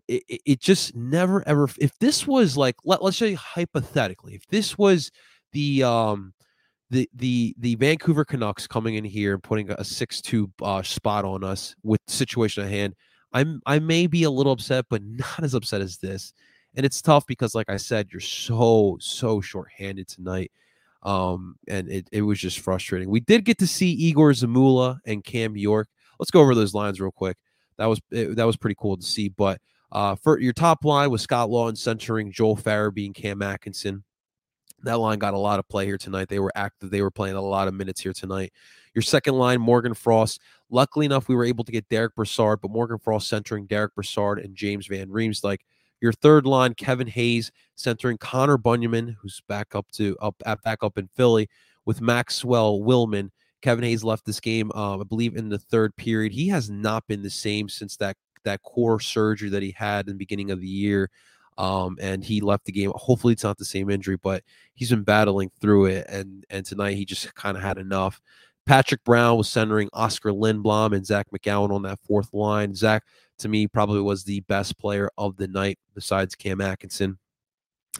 it, 0.07 0.23
it 0.27 0.59
just 0.59 0.95
never 0.95 1.47
ever. 1.47 1.69
If 1.79 1.97
this 1.99 2.27
was 2.27 2.57
like, 2.57 2.75
let, 2.83 3.03
let's 3.03 3.17
say 3.17 3.33
hypothetically, 3.33 4.35
if 4.35 4.45
this 4.47 4.77
was 4.77 5.11
the 5.53 5.83
um 5.83 6.33
the 6.91 7.09
the 7.15 7.55
the 7.57 7.75
Vancouver 7.75 8.23
Canucks 8.23 8.67
coming 8.67 8.95
in 8.95 9.03
here 9.03 9.33
and 9.33 9.41
putting 9.41 9.71
a 9.71 9.83
six 9.83 10.21
two 10.21 10.51
uh, 10.61 10.83
spot 10.83 11.25
on 11.25 11.43
us 11.43 11.75
with 11.83 11.99
situation 12.07 12.63
at 12.63 12.69
hand 12.69 12.95
I'm 13.33 13.61
I 13.65 13.79
may 13.79 14.07
be 14.07 14.23
a 14.23 14.31
little 14.31 14.51
upset, 14.51 14.85
but 14.89 15.01
not 15.03 15.43
as 15.43 15.53
upset 15.53 15.81
as 15.81 15.97
this. 15.97 16.33
And 16.75 16.85
it's 16.85 17.01
tough 17.01 17.25
because, 17.25 17.53
like 17.53 17.69
I 17.69 17.77
said, 17.77 18.09
you're 18.11 18.19
so 18.19 18.97
so 19.01 19.41
short-handed 19.41 20.07
tonight. 20.07 20.51
Um, 21.03 21.55
and 21.67 21.89
it, 21.89 22.07
it 22.11 22.21
was 22.21 22.39
just 22.39 22.59
frustrating. 22.59 23.09
We 23.09 23.21
did 23.21 23.43
get 23.43 23.57
to 23.59 23.67
see 23.67 23.91
Igor 23.91 24.31
Zamula 24.31 24.99
and 25.05 25.23
Cam 25.23 25.57
York. 25.57 25.89
Let's 26.19 26.31
go 26.31 26.41
over 26.41 26.53
those 26.53 26.75
lines 26.75 27.01
real 27.01 27.11
quick. 27.11 27.37
That 27.77 27.87
was 27.87 27.99
it, 28.11 28.35
that 28.35 28.45
was 28.45 28.57
pretty 28.57 28.75
cool 28.79 28.97
to 28.97 29.03
see. 29.03 29.29
But 29.29 29.59
uh, 29.91 30.15
for 30.15 30.39
your 30.39 30.53
top 30.53 30.85
line 30.85 31.09
was 31.09 31.21
Scott 31.21 31.49
Laughton 31.49 31.77
centering 31.77 32.31
Joel 32.31 32.57
Farabee 32.57 33.07
and 33.07 33.15
Cam 33.15 33.41
Atkinson. 33.41 34.03
That 34.83 34.99
line 34.99 35.19
got 35.19 35.33
a 35.33 35.37
lot 35.39 35.59
of 35.59 35.67
play 35.67 35.85
here 35.85 35.97
tonight. 35.97 36.29
They 36.29 36.39
were 36.39 36.51
active. 36.55 36.89
They 36.89 37.01
were 37.01 37.11
playing 37.11 37.35
a 37.35 37.41
lot 37.41 37.67
of 37.67 37.73
minutes 37.73 38.01
here 38.01 38.13
tonight. 38.13 38.51
Your 38.93 39.01
second 39.01 39.35
line, 39.35 39.61
Morgan 39.61 39.93
Frost. 39.93 40.41
Luckily 40.69 41.05
enough, 41.05 41.27
we 41.27 41.35
were 41.35 41.45
able 41.45 41.63
to 41.63 41.71
get 41.71 41.87
Derek 41.89 42.15
Brassard, 42.15 42.59
but 42.61 42.71
Morgan 42.71 42.97
Frost 42.97 43.27
centering 43.27 43.65
Derek 43.65 43.95
Brassard 43.95 44.39
and 44.39 44.55
James 44.55 44.87
Van 44.87 45.09
Riemsdyk. 45.09 45.59
Your 46.01 46.13
third 46.13 46.45
line, 46.45 46.73
Kevin 46.73 47.07
Hayes 47.07 47.51
centering 47.75 48.17
Connor 48.17 48.57
Bunnaman, 48.57 49.15
who's 49.21 49.41
back 49.47 49.75
up 49.75 49.89
to 49.93 50.17
up 50.19 50.35
at 50.45 50.61
back 50.63 50.79
up 50.81 50.97
in 50.97 51.07
Philly 51.07 51.47
with 51.85 52.01
Maxwell 52.01 52.79
Willman. 52.79 53.29
Kevin 53.61 53.83
Hayes 53.83 54.03
left 54.03 54.25
this 54.25 54.39
game, 54.39 54.71
uh, 54.73 54.99
I 54.99 55.03
believe, 55.03 55.35
in 55.35 55.49
the 55.49 55.59
third 55.59 55.95
period. 55.95 56.31
He 56.31 56.47
has 56.47 56.69
not 56.69 57.05
been 57.07 57.21
the 57.21 57.29
same 57.29 57.69
since 57.69 57.95
that 57.97 58.17
that 58.43 58.63
core 58.63 58.99
surgery 58.99 59.49
that 59.49 59.61
he 59.61 59.71
had 59.71 60.07
in 60.07 60.13
the 60.13 60.17
beginning 60.17 60.49
of 60.49 60.59
the 60.59 60.67
year. 60.67 61.11
Um, 61.61 61.99
and 62.01 62.23
he 62.23 62.41
left 62.41 62.65
the 62.65 62.71
game. 62.71 62.91
Hopefully, 62.95 63.33
it's 63.33 63.43
not 63.43 63.59
the 63.59 63.65
same 63.65 63.91
injury, 63.91 64.17
but 64.17 64.43
he's 64.73 64.89
been 64.89 65.03
battling 65.03 65.51
through 65.61 65.85
it. 65.85 66.07
And 66.09 66.43
and 66.49 66.65
tonight 66.65 66.95
he 66.95 67.05
just 67.05 67.33
kind 67.35 67.55
of 67.55 67.61
had 67.61 67.77
enough. 67.77 68.19
Patrick 68.65 69.03
Brown 69.03 69.37
was 69.37 69.47
centering 69.47 69.87
Oscar 69.93 70.31
Lindblom 70.31 70.95
and 70.95 71.05
Zach 71.05 71.27
MacEwen 71.31 71.71
on 71.71 71.83
that 71.83 71.99
fourth 71.99 72.33
line. 72.33 72.73
Zach, 72.73 73.03
to 73.39 73.47
me, 73.47 73.67
probably 73.67 74.01
was 74.01 74.23
the 74.23 74.39
best 74.41 74.79
player 74.79 75.11
of 75.19 75.37
the 75.37 75.47
night 75.47 75.77
besides 75.93 76.33
Cam 76.33 76.61
Atkinson. 76.61 77.19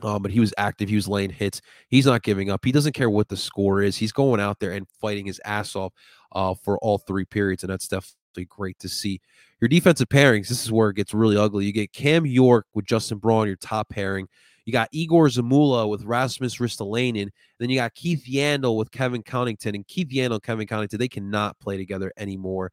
Um, 0.02 0.24
but 0.24 0.32
he 0.32 0.40
was 0.40 0.54
active. 0.58 0.90
He 0.90 0.96
was 0.96 1.08
laying 1.08 1.30
hits. 1.30 1.62
He's 1.88 2.08
not 2.08 2.24
giving 2.24 2.50
up. 2.50 2.66
He 2.66 2.72
doesn't 2.72 2.94
care 2.94 3.10
what 3.12 3.30
the 3.30 3.38
score 3.38 3.84
is. 3.84 3.98
He's 3.98 4.12
going 4.12 4.40
out 4.40 4.60
there 4.60 4.72
and 4.72 4.88
fighting 5.00 5.28
his 5.28 5.40
ass 5.46 5.76
off 5.76 5.94
uh, 6.32 6.56
for 6.56 6.80
all 6.80 6.98
three 6.98 7.26
periods, 7.26 7.64
and 7.64 7.72
that's 7.72 7.88
definitely 7.88 8.21
great 8.36 8.80
to 8.80 8.90
see. 8.90 9.22
Your 9.60 9.68
defensive 9.68 10.10
pairings. 10.10 10.48
This 10.48 10.64
is 10.64 10.72
where 10.72 10.90
it 10.90 10.96
gets 10.96 11.14
really 11.14 11.38
ugly. 11.38 11.66
You 11.66 11.72
get 11.72 11.94
Cam 11.94 12.26
York 12.26 12.66
with 12.74 12.86
Justin 12.86 13.20
Braun, 13.20 13.48
your 13.48 13.56
top 13.58 13.90
pairing. 13.90 14.28
You 14.66 14.74
got 14.74 14.90
Igor 14.92 15.28
Zamula 15.28 15.90
with 15.90 16.04
Rasmus 16.04 16.58
Ristolainen. 16.58 17.30
Then 17.60 17.70
you 17.70 17.78
got 17.78 17.96
Keith 17.96 18.26
Yandle 18.28 18.78
with 18.78 18.92
Kevin 18.92 19.24
Connauton. 19.24 19.76
And 19.76 19.88
Keith 19.88 20.10
Yandle 20.10 20.34
and 20.34 20.44
Kevin 20.44 20.68
Connauton, 20.68 20.98
they 20.98 21.08
cannot 21.08 21.60
play 21.60 21.78
together 21.78 22.12
anymore. 22.18 22.72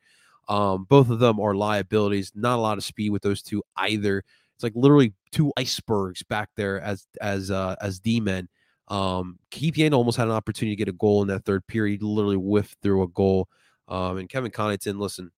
Um, 0.49 0.85
both 0.88 1.11
of 1.11 1.19
them 1.19 1.41
are 1.41 1.55
liabilities. 1.55 2.33
Not 2.35 2.59
a 2.59 2.62
lot 2.62 2.79
of 2.79 2.85
speed 2.85 3.11
with 3.11 3.23
those 3.23 3.43
two 3.43 3.62
either. 3.77 4.25
It's 4.55 4.62
like 4.62 4.73
literally 4.75 5.15
two 5.31 5.53
icebergs 5.57 6.23
back 6.23 6.49
there 6.57 6.81
as 6.81 7.07
as 7.21 7.50
uh, 7.50 7.77
as 7.81 8.00
D 8.00 8.21
men. 8.21 8.49
Um, 8.88 9.38
Keith 9.50 9.75
Yandle 9.75 9.99
almost 9.99 10.17
had 10.17 10.29
an 10.29 10.35
opportunity 10.35 10.75
to 10.75 10.79
get 10.79 10.88
a 10.88 10.97
goal 10.97 11.23
in 11.23 11.29
that 11.29 11.45
third 11.45 11.67
period. 11.67 12.00
He 12.00 12.07
literally 12.07 12.37
whiffed 12.37 12.79
through 12.83 13.03
a 13.03 13.09
goal. 13.09 13.49
Um, 13.87 14.19
and 14.19 14.29
Kevin 14.29 14.50
Connauton, 14.50 14.99
listen, 14.99 15.31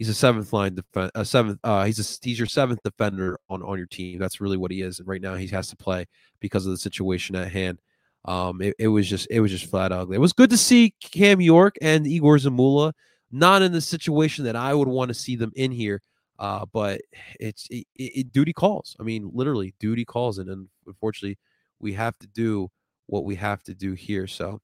he's 0.00 0.08
a 0.08 0.14
seventh 0.14 0.50
line 0.54 0.74
defense, 0.74 1.10
a 1.14 1.26
seventh. 1.26 1.60
Uh, 1.62 1.84
he's 1.84 1.98
a 2.00 2.18
he's 2.26 2.38
your 2.38 2.46
seventh 2.46 2.80
defender 2.82 3.38
on 3.50 3.62
on 3.62 3.76
your 3.76 3.86
team. 3.86 4.18
That's 4.18 4.40
really 4.40 4.56
what 4.56 4.70
he 4.70 4.80
is. 4.80 4.98
And 4.98 5.06
right 5.06 5.20
now 5.20 5.34
he 5.34 5.46
has 5.48 5.68
to 5.68 5.76
play 5.76 6.06
because 6.40 6.64
of 6.64 6.72
the 6.72 6.78
situation 6.78 7.36
at 7.36 7.52
hand. 7.52 7.80
Um, 8.24 8.62
it, 8.62 8.74
it 8.78 8.88
was 8.88 9.08
just 9.08 9.28
it 9.30 9.40
was 9.40 9.50
just 9.50 9.66
flat 9.66 9.92
ugly. 9.92 10.16
It 10.16 10.20
was 10.20 10.32
good 10.32 10.48
to 10.50 10.56
see 10.56 10.94
Cam 11.02 11.40
York 11.40 11.76
and 11.82 12.06
Igor 12.06 12.38
Zamula 12.38 12.94
not 13.30 13.60
in 13.60 13.72
the 13.72 13.80
situation 13.80 14.46
that 14.46 14.56
I 14.56 14.72
would 14.72 14.88
want 14.88 15.08
to 15.08 15.14
see 15.14 15.36
them 15.36 15.52
in 15.54 15.70
here. 15.70 16.00
Uh, 16.38 16.64
but 16.72 17.02
it's 17.38 17.68
it, 17.70 17.86
it, 17.94 18.32
duty 18.32 18.54
calls. 18.54 18.96
I 18.98 19.02
mean, 19.02 19.30
literally, 19.34 19.74
duty 19.78 20.06
calls, 20.06 20.38
and, 20.38 20.48
and 20.48 20.68
unfortunately, 20.86 21.36
we 21.78 21.92
have 21.92 22.18
to 22.20 22.26
do 22.26 22.70
what 23.06 23.24
we 23.24 23.34
have 23.34 23.62
to 23.64 23.74
do 23.74 23.92
here. 23.92 24.26
So, 24.26 24.62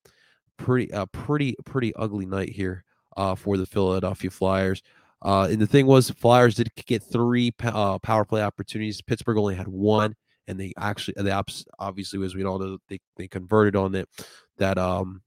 pretty, 0.57 0.91
uh, 0.91 1.05
pretty, 1.05 1.55
pretty 1.67 1.95
ugly 1.95 2.25
night 2.25 2.49
here 2.49 2.83
uh, 3.19 3.35
for 3.35 3.59
the 3.59 3.67
Philadelphia 3.67 4.31
Flyers. 4.31 4.83
Uh, 5.27 5.49
and 5.51 5.61
the 5.61 5.67
thing 5.67 5.87
was, 5.87 6.09
Flyers 6.09 6.55
did 6.55 6.71
get 6.87 7.03
three 7.03 7.53
uh, 7.65 7.99
power 7.99 8.25
play 8.25 8.43
opportunities. 8.43 9.03
Pittsburgh 9.03 9.39
only 9.39 9.57
had 9.57 9.67
one, 9.67 10.15
and 10.47 10.59
they 10.59 10.73
actually, 10.79 11.15
they 11.21 11.33
obviously, 11.81 12.25
as 12.25 12.37
we 12.37 12.45
all 12.45 12.61
know, 12.61 12.79
they 12.89 13.01
they 13.17 13.27
converted 13.27 13.75
on 13.75 13.97
it. 13.97 14.09
That 14.59 14.79
um, 14.79 15.23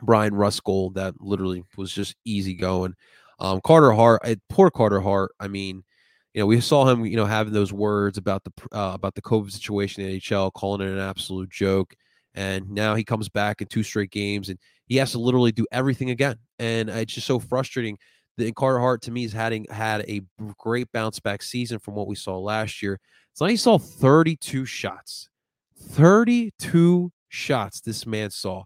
Bryan 0.00 0.32
Rust 0.32 0.62
goal 0.62 0.90
that 0.90 1.20
literally 1.20 1.64
was 1.76 1.92
just 1.92 2.14
easy 2.24 2.54
going. 2.54 2.94
Um, 3.40 3.60
Carter 3.64 3.90
Hart, 3.90 4.22
poor 4.48 4.70
Carter 4.70 5.00
Hart. 5.00 5.32
I 5.40 5.48
mean, 5.48 5.82
you 6.34 6.40
know, 6.40 6.46
we 6.46 6.60
saw 6.60 6.88
him, 6.88 7.04
you 7.04 7.16
know, 7.16 7.26
having 7.26 7.52
those 7.52 7.72
words 7.72 8.18
about 8.18 8.44
the 8.44 8.52
uh, 8.70 8.92
about 8.94 9.16
the 9.16 9.22
COVID 9.22 9.50
situation 9.50 10.04
in 10.04 10.10
the 10.12 10.20
NHL, 10.20 10.52
calling 10.52 10.86
it 10.86 10.92
an 10.92 11.00
absolute 11.00 11.50
joke, 11.50 11.96
and 12.36 12.70
now 12.70 12.94
he 12.94 13.02
comes 13.02 13.28
back 13.28 13.60
in 13.60 13.66
two 13.66 13.82
straight 13.82 14.12
games, 14.12 14.50
and 14.50 14.58
he 14.86 14.98
has 14.98 15.10
to 15.12 15.18
literally 15.18 15.50
do 15.50 15.66
everything 15.72 16.10
again, 16.10 16.36
and 16.60 16.88
it's 16.88 17.14
just 17.14 17.26
so 17.26 17.40
frustrating. 17.40 17.98
That 18.38 18.54
Carter 18.56 18.78
Hart 18.78 19.02
to 19.02 19.10
me 19.10 19.24
is 19.24 19.32
having 19.32 19.66
had 19.70 20.02
a 20.08 20.22
great 20.58 20.90
bounce 20.92 21.20
back 21.20 21.42
season 21.42 21.78
from 21.78 21.94
what 21.94 22.06
we 22.06 22.14
saw 22.14 22.38
last 22.38 22.82
year. 22.82 22.98
So 23.34 23.46
he 23.46 23.56
saw 23.56 23.78
32 23.78 24.64
shots, 24.64 25.28
32 25.76 27.12
shots. 27.28 27.80
This 27.80 28.06
man 28.06 28.30
saw. 28.30 28.64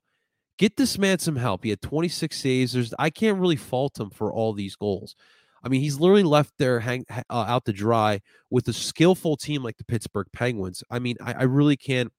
Get 0.59 0.77
this 0.77 0.99
man 0.99 1.19
some 1.19 1.37
help. 1.37 1.65
He 1.65 1.71
had 1.71 1.83
26 1.83 2.37
saves. 2.37 2.73
There's 2.73 2.95
I 2.99 3.11
can't 3.11 3.39
really 3.39 3.57
fault 3.57 3.99
him 3.99 4.11
for 4.11 4.33
all 4.33 4.53
these 4.53 4.77
goals. 4.77 5.15
I 5.63 5.69
mean, 5.69 5.81
he's 5.81 5.99
literally 5.99 6.23
left 6.23 6.53
there 6.59 6.81
hang, 6.81 7.05
uh, 7.11 7.23
out 7.29 7.65
to 7.65 7.73
dry 7.73 8.21
with 8.51 8.69
a 8.69 8.73
skillful 8.73 9.37
team 9.37 9.65
like 9.65 9.77
the 9.77 9.85
Pittsburgh 9.85 10.29
Penguins. 10.33 10.85
I 10.91 11.01
mean, 11.01 11.17
I, 11.21 11.33
I 11.33 11.43
really 11.43 11.77
can't. 11.77 12.13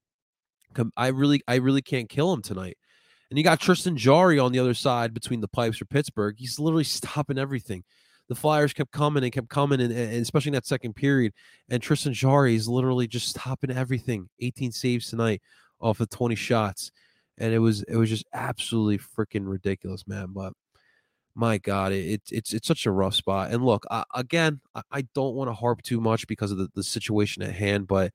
I 0.95 1.07
really, 1.07 1.41
I 1.47 1.55
really 1.55 1.81
can't 1.81 2.09
kill 2.09 2.31
him 2.31 2.41
tonight. 2.41 2.77
And 3.29 3.37
you 3.37 3.43
got 3.43 3.59
Tristan 3.59 3.97
Jarry 3.97 4.39
on 4.39 4.51
the 4.51 4.59
other 4.59 4.73
side 4.73 5.13
between 5.13 5.41
the 5.41 5.47
pipes 5.47 5.77
for 5.77 5.85
Pittsburgh. 5.85 6.35
He's 6.37 6.59
literally 6.59 6.83
stopping 6.83 7.37
everything. 7.37 7.83
The 8.29 8.35
Flyers 8.35 8.73
kept 8.73 8.91
coming 8.91 9.23
and 9.23 9.31
kept 9.31 9.49
coming, 9.49 9.79
and, 9.79 9.91
and 9.91 10.21
especially 10.21 10.49
in 10.49 10.55
that 10.55 10.65
second 10.65 10.95
period. 10.95 11.33
And 11.69 11.81
Tristan 11.81 12.13
Jarry 12.13 12.55
is 12.55 12.67
literally 12.67 13.07
just 13.07 13.29
stopping 13.29 13.71
everything. 13.71 14.29
18 14.41 14.71
saves 14.71 15.09
tonight 15.09 15.41
off 15.79 15.99
of 15.99 16.09
20 16.09 16.35
shots 16.35 16.91
and 17.37 17.53
it 17.53 17.59
was 17.59 17.83
it 17.83 17.95
was 17.95 18.09
just 18.09 18.25
absolutely 18.33 18.97
freaking 18.97 19.47
ridiculous, 19.47 20.07
man. 20.07 20.27
But 20.33 20.53
my 21.35 21.57
God, 21.57 21.91
it, 21.91 22.21
it's 22.31 22.53
it's 22.53 22.67
such 22.67 22.85
a 22.85 22.91
rough 22.91 23.15
spot. 23.15 23.51
And 23.51 23.63
look, 23.63 23.85
I, 23.91 24.03
again, 24.15 24.59
I, 24.75 24.81
I 24.91 25.01
don't 25.13 25.35
want 25.35 25.49
to 25.49 25.53
harp 25.53 25.81
too 25.83 26.01
much 26.01 26.27
because 26.27 26.51
of 26.51 26.57
the, 26.57 26.69
the 26.75 26.83
situation 26.83 27.43
at 27.43 27.53
hand, 27.53 27.87
but 27.87 28.11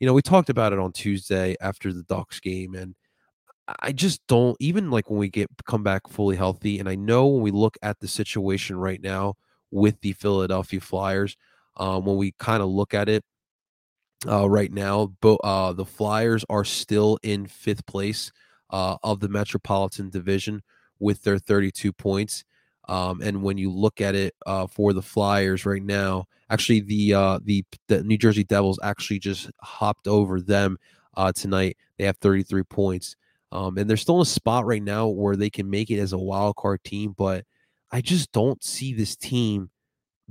you 0.00 0.06
know, 0.06 0.12
we 0.14 0.22
talked 0.22 0.50
about 0.50 0.72
it 0.72 0.78
on 0.78 0.92
Tuesday 0.92 1.56
after 1.60 1.92
the 1.92 2.02
Ducks 2.02 2.40
game, 2.40 2.74
and 2.74 2.94
I 3.80 3.92
just 3.92 4.20
don't 4.28 4.56
even 4.60 4.90
like 4.90 5.10
when 5.10 5.18
we 5.18 5.28
get 5.28 5.48
come 5.66 5.82
back 5.82 6.08
fully 6.08 6.36
healthy. 6.36 6.78
And 6.78 6.88
I 6.88 6.94
know 6.94 7.26
when 7.26 7.42
we 7.42 7.50
look 7.50 7.76
at 7.82 7.98
the 8.00 8.08
situation 8.08 8.76
right 8.76 9.00
now 9.02 9.34
with 9.70 10.00
the 10.00 10.12
Philadelphia 10.12 10.80
Flyers, 10.80 11.36
um, 11.76 12.04
when 12.04 12.16
we 12.16 12.32
kind 12.38 12.62
of 12.62 12.68
look 12.68 12.94
at 12.94 13.08
it 13.08 13.24
uh, 14.28 14.48
right 14.48 14.72
now, 14.72 15.12
but 15.20 15.36
uh, 15.44 15.72
the 15.72 15.84
Flyers 15.84 16.44
are 16.48 16.64
still 16.64 17.18
in 17.22 17.46
fifth 17.46 17.84
place 17.86 18.32
uh, 18.70 18.96
of 19.02 19.20
the 19.20 19.28
Metropolitan 19.28 20.10
Division 20.10 20.62
with 20.98 21.22
their 21.22 21.38
32 21.38 21.92
points. 21.92 22.44
Um, 22.88 23.20
and 23.20 23.42
when 23.42 23.58
you 23.58 23.70
look 23.70 24.00
at 24.00 24.14
it 24.14 24.34
uh, 24.46 24.66
for 24.66 24.92
the 24.92 25.02
Flyers 25.02 25.66
right 25.66 25.82
now, 25.82 26.26
actually 26.50 26.80
the 26.80 27.14
uh, 27.14 27.40
the 27.42 27.64
the 27.88 28.04
New 28.04 28.16
Jersey 28.16 28.44
Devils 28.44 28.78
actually 28.82 29.18
just 29.18 29.50
hopped 29.60 30.06
over 30.06 30.40
them 30.40 30.78
uh, 31.16 31.32
tonight. 31.32 31.76
They 31.98 32.04
have 32.04 32.16
33 32.18 32.62
points, 32.64 33.16
um, 33.56 33.78
and 33.78 33.88
they're 33.88 33.96
still 33.96 34.16
in 34.16 34.22
a 34.22 34.26
spot 34.26 34.66
right 34.66 34.82
now 34.82 35.08
where 35.08 35.34
they 35.34 35.48
can 35.48 35.70
make 35.70 35.90
it 35.90 35.98
as 35.98 36.12
a 36.12 36.18
wild 36.18 36.56
card 36.56 36.84
team. 36.84 37.14
But 37.16 37.44
I 37.90 38.02
just 38.02 38.30
don't 38.32 38.62
see 38.62 38.92
this 38.92 39.16
team 39.16 39.70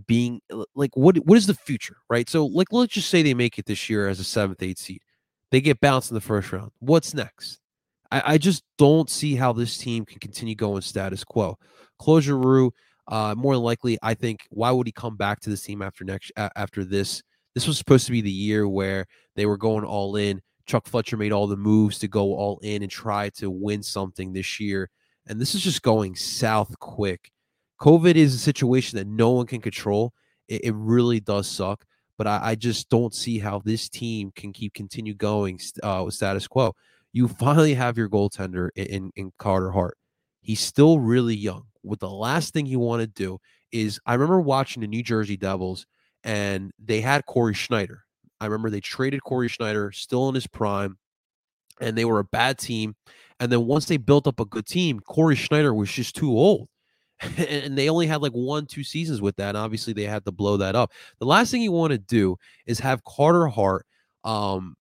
being 0.06 0.42
like 0.76 0.96
what 0.96 1.18
what 1.18 1.38
is 1.38 1.48
the 1.48 1.56
future, 1.56 1.98
right? 2.08 2.30
So 2.30 2.46
like 2.46 2.68
let's 2.72 2.94
just 2.94 3.10
say 3.10 3.24
they 3.24 3.34
make 3.34 3.58
it 3.58 3.66
this 3.66 3.90
year 3.90 4.08
as 4.08 4.20
a 4.20 4.24
seventh, 4.24 4.62
eighth 4.62 4.78
seed. 4.78 5.02
They 5.50 5.60
get 5.60 5.80
bounced 5.80 6.12
in 6.12 6.16
the 6.16 6.22
first 6.22 6.52
round. 6.52 6.72
What's 6.80 7.16
next? 7.16 7.60
I, 8.12 8.34
I 8.34 8.38
just 8.38 8.64
don't 8.78 9.10
see 9.10 9.36
how 9.36 9.54
this 9.54 9.78
team 9.78 10.06
can 10.06 10.20
continue 10.20 10.54
going 10.54 10.82
status 10.82 11.24
quo. 11.24 11.58
Claude 11.98 12.24
Giroux, 12.24 12.72
uh, 13.08 13.34
more 13.36 13.56
than 13.56 13.64
likely, 13.64 13.98
I 14.04 14.14
think. 14.14 14.42
Why 14.52 14.70
would 14.70 14.86
he 14.86 14.92
come 14.92 15.16
back 15.16 15.40
to 15.42 15.50
this 15.50 15.64
team 15.64 15.82
after 15.82 16.04
next 16.04 16.32
after 16.38 16.84
this? 16.84 17.24
This 17.56 17.66
was 17.66 17.80
supposed 17.80 18.06
to 18.06 18.12
be 18.12 18.22
the 18.22 18.30
year 18.30 18.68
where 18.68 19.08
they 19.36 19.48
were 19.48 19.58
going 19.58 19.84
all 19.84 20.16
in. 20.16 20.42
Chuck 20.66 20.88
Fletcher 20.88 21.18
made 21.18 21.32
all 21.32 21.48
the 21.48 21.58
moves 21.58 22.00
to 22.00 22.08
go 22.08 22.34
all 22.34 22.60
in 22.64 22.82
and 22.82 22.92
try 22.92 23.30
to 23.32 23.50
win 23.50 23.84
something 23.84 24.34
this 24.34 24.60
year, 24.60 24.90
and 25.28 25.40
this 25.40 25.56
is 25.56 25.62
just 25.62 25.82
going 25.82 26.16
south 26.16 26.78
quick. 26.80 27.32
COVID 27.82 28.16
is 28.16 28.34
a 28.34 28.40
situation 28.40 28.98
that 28.98 29.08
no 29.08 29.32
one 29.32 29.46
can 29.46 29.62
control. 29.62 30.14
It, 30.48 30.66
it 30.66 30.76
really 30.76 31.20
does 31.20 31.48
suck, 31.48 31.86
but 32.18 32.28
I, 32.28 32.40
I, 32.44 32.56
just 32.56 32.90
don't 32.90 33.14
see 33.14 33.40
how 33.40 33.60
this 33.60 33.90
team 33.90 34.32
can 34.36 34.54
keep 34.54 34.74
continue 34.74 35.14
going 35.14 35.60
uh, 35.84 36.04
with 36.06 36.14
status 36.14 36.48
quo 36.48 36.74
you 37.16 37.30
finally 37.30 37.74
have 37.74 37.98
your 37.98 38.10
goaltender 38.10 38.72
in, 38.76 39.10
in 39.16 39.32
Carter 39.40 39.72
Hart. 39.72 39.98
He's 40.42 40.60
still 40.60 41.00
really 41.00 41.34
young. 41.34 41.64
What 41.82 42.02
the 42.02 42.10
last 42.10 42.52
thing 42.52 42.66
you 42.66 42.78
want 42.78 43.04
to 43.04 43.08
do 43.08 43.40
is 43.72 44.02
I 44.06 44.16
remember 44.16 44.42
watching 44.42 44.82
the 44.82 44.88
New 44.88 45.02
Jersey 45.02 45.38
Devils 45.38 45.86
and 46.26 46.74
they 46.78 47.00
had 47.00 47.26
Corey 47.26 47.54
Schneider. 47.54 48.04
I 48.40 48.46
remember 48.46 48.70
they 48.70 48.82
traded 48.82 49.24
Corey 49.24 49.48
Schneider 49.48 49.92
still 49.92 50.30
in 50.30 50.36
his 50.36 50.48
prime 50.48 50.98
and 51.80 51.98
they 51.98 52.06
were 52.06 52.20
a 52.20 52.26
bad 52.26 52.58
team. 52.58 52.96
And 53.40 53.52
then 53.52 53.66
once 53.66 53.86
they 53.86 53.98
built 53.98 54.28
up 54.28 54.40
a 54.40 54.46
good 54.46 54.66
team, 54.66 55.00
Corey 55.00 55.36
Schneider 55.36 55.74
was 55.74 55.92
just 55.92 56.16
too 56.16 56.32
old. 56.32 56.70
and 57.38 57.78
they 57.78 57.90
only 57.90 58.08
had 58.08 58.22
like 58.22 58.34
one, 58.34 58.66
two 58.66 58.84
seasons 58.84 59.22
with 59.22 59.36
that. 59.38 59.50
And 59.50 59.58
obviously 59.58 59.94
they 59.94 60.04
had 60.04 60.26
to 60.26 60.32
blow 60.32 60.58
that 60.58 60.76
up. 60.76 60.92
The 61.20 61.26
last 61.26 61.52
thing 61.52 61.62
you 61.62 61.72
want 61.72 61.92
to 61.92 61.98
do 61.98 62.38
is 62.66 62.80
have 62.80 63.04
Carter 63.04 63.48
Hart 63.48 63.86
um, 64.24 64.76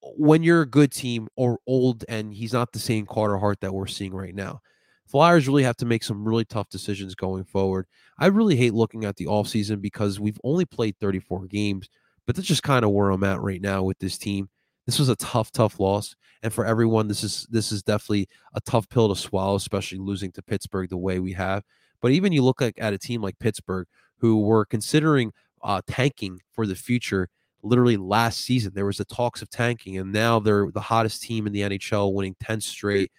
when 0.00 0.42
you're 0.42 0.62
a 0.62 0.68
good 0.68 0.92
team 0.92 1.28
or 1.36 1.58
old 1.66 2.04
and 2.08 2.32
he's 2.32 2.52
not 2.52 2.72
the 2.72 2.78
same 2.78 3.06
Carter 3.06 3.38
Hart 3.38 3.60
that 3.60 3.72
we're 3.72 3.86
seeing 3.86 4.14
right 4.14 4.34
now. 4.34 4.60
Flyers 5.06 5.46
really 5.46 5.62
have 5.62 5.76
to 5.76 5.86
make 5.86 6.02
some 6.02 6.26
really 6.26 6.44
tough 6.44 6.68
decisions 6.70 7.14
going 7.14 7.44
forward. 7.44 7.86
I 8.18 8.26
really 8.26 8.56
hate 8.56 8.74
looking 8.74 9.04
at 9.04 9.16
the 9.16 9.26
offseason 9.26 9.80
because 9.80 10.18
we've 10.18 10.40
only 10.44 10.64
played 10.64 10.96
34 10.98 11.46
games, 11.46 11.88
but 12.26 12.36
that's 12.36 12.48
just 12.48 12.62
kind 12.62 12.84
of 12.84 12.90
where 12.90 13.10
I'm 13.10 13.24
at 13.24 13.40
right 13.40 13.60
now 13.60 13.82
with 13.82 13.98
this 13.98 14.18
team. 14.18 14.48
This 14.86 14.98
was 14.98 15.08
a 15.08 15.16
tough, 15.16 15.50
tough 15.50 15.80
loss. 15.80 16.14
And 16.42 16.52
for 16.52 16.66
everyone, 16.66 17.08
this 17.08 17.24
is 17.24 17.46
this 17.50 17.72
is 17.72 17.82
definitely 17.82 18.28
a 18.54 18.60
tough 18.60 18.88
pill 18.88 19.08
to 19.08 19.18
swallow, 19.18 19.54
especially 19.54 19.98
losing 19.98 20.30
to 20.32 20.42
Pittsburgh 20.42 20.90
the 20.90 20.98
way 20.98 21.18
we 21.18 21.32
have. 21.32 21.62
But 22.02 22.12
even 22.12 22.32
you 22.32 22.42
look 22.42 22.60
at 22.60 22.92
a 22.92 22.98
team 22.98 23.22
like 23.22 23.38
Pittsburgh, 23.38 23.86
who 24.18 24.42
were 24.42 24.66
considering 24.66 25.32
uh, 25.62 25.80
tanking 25.86 26.40
for 26.52 26.66
the 26.66 26.74
future 26.74 27.28
literally 27.64 27.96
last 27.96 28.42
season 28.42 28.72
there 28.74 28.84
was 28.84 28.98
the 28.98 29.04
talks 29.06 29.40
of 29.40 29.48
tanking 29.48 29.96
and 29.96 30.12
now 30.12 30.38
they're 30.38 30.70
the 30.70 30.80
hottest 30.80 31.22
team 31.22 31.46
in 31.46 31.52
the 31.52 31.62
NHL 31.62 32.12
winning 32.12 32.36
10 32.42 32.60
straight 32.60 33.10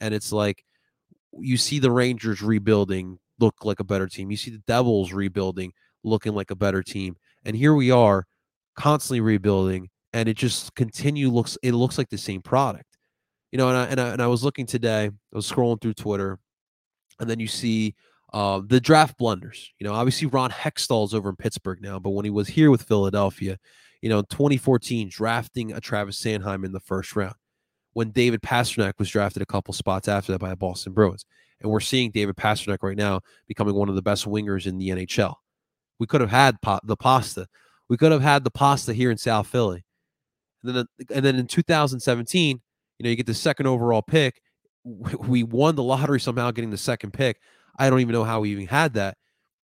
and 0.00 0.12
it's 0.12 0.32
like 0.32 0.64
you 1.38 1.56
see 1.56 1.78
the 1.78 1.90
Rangers 1.90 2.42
rebuilding 2.42 3.18
look 3.38 3.64
like 3.64 3.78
a 3.78 3.84
better 3.84 4.08
team 4.08 4.30
you 4.30 4.36
see 4.36 4.50
the 4.50 4.62
Devils 4.66 5.12
rebuilding 5.12 5.72
looking 6.02 6.34
like 6.34 6.50
a 6.50 6.56
better 6.56 6.82
team 6.82 7.16
and 7.44 7.56
here 7.56 7.74
we 7.74 7.92
are 7.92 8.26
constantly 8.76 9.20
rebuilding 9.20 9.88
and 10.12 10.28
it 10.28 10.36
just 10.36 10.74
continue 10.74 11.30
looks 11.30 11.58
it 11.62 11.72
looks 11.72 11.98
like 11.98 12.08
the 12.08 12.18
same 12.18 12.42
product 12.42 12.98
you 13.50 13.58
know 13.58 13.68
and 13.68 13.76
I, 13.76 13.84
and 13.86 14.00
I, 14.00 14.08
and 14.08 14.22
I 14.22 14.26
was 14.26 14.44
looking 14.44 14.66
today 14.66 15.04
I 15.06 15.10
was 15.36 15.50
scrolling 15.50 15.80
through 15.80 15.94
Twitter 15.94 16.38
and 17.20 17.28
then 17.28 17.40
you 17.40 17.46
see 17.46 17.94
uh, 18.32 18.60
the 18.66 18.80
draft 18.80 19.16
blunders. 19.18 19.72
You 19.78 19.86
know, 19.86 19.94
obviously 19.94 20.26
Ron 20.26 20.50
Hextall's 20.50 21.14
over 21.14 21.28
in 21.28 21.36
Pittsburgh 21.36 21.80
now, 21.82 21.98
but 21.98 22.10
when 22.10 22.24
he 22.24 22.30
was 22.30 22.48
here 22.48 22.70
with 22.70 22.82
Philadelphia, 22.82 23.58
you 24.00 24.08
know, 24.08 24.22
2014 24.22 25.08
drafting 25.10 25.72
a 25.72 25.80
Travis 25.80 26.20
Sanheim 26.20 26.64
in 26.64 26.72
the 26.72 26.80
first 26.80 27.14
round 27.14 27.34
when 27.92 28.10
David 28.10 28.42
Pastrnak 28.42 28.94
was 28.98 29.10
drafted 29.10 29.42
a 29.42 29.46
couple 29.46 29.74
spots 29.74 30.08
after 30.08 30.32
that 30.32 30.38
by 30.38 30.48
the 30.48 30.56
Boston 30.56 30.92
Bruins. 30.92 31.24
And 31.60 31.70
we're 31.70 31.80
seeing 31.80 32.10
David 32.10 32.36
Pastrnak 32.36 32.78
right 32.82 32.96
now 32.96 33.20
becoming 33.46 33.74
one 33.74 33.88
of 33.88 33.94
the 33.94 34.02
best 34.02 34.26
wingers 34.26 34.66
in 34.66 34.78
the 34.78 34.88
NHL. 34.88 35.34
We 36.00 36.06
could 36.06 36.20
have 36.20 36.30
had 36.30 36.60
po- 36.62 36.80
the 36.82 36.96
pasta. 36.96 37.46
We 37.92 37.98
could 37.98 38.10
have 38.10 38.22
had 38.22 38.42
the 38.42 38.50
pasta 38.50 38.94
here 38.94 39.10
in 39.10 39.18
South 39.18 39.48
Philly. 39.48 39.84
And 40.64 40.74
then, 40.74 40.86
and 41.14 41.22
then 41.22 41.36
in 41.36 41.46
2017, 41.46 42.58
you 42.96 43.04
know, 43.04 43.10
you 43.10 43.16
get 43.16 43.26
the 43.26 43.34
second 43.34 43.66
overall 43.66 44.00
pick. 44.00 44.40
We 44.82 45.42
won 45.42 45.76
the 45.76 45.82
lottery 45.82 46.18
somehow, 46.18 46.52
getting 46.52 46.70
the 46.70 46.78
second 46.78 47.12
pick. 47.12 47.38
I 47.78 47.90
don't 47.90 48.00
even 48.00 48.14
know 48.14 48.24
how 48.24 48.40
we 48.40 48.50
even 48.50 48.66
had 48.66 48.94
that. 48.94 49.18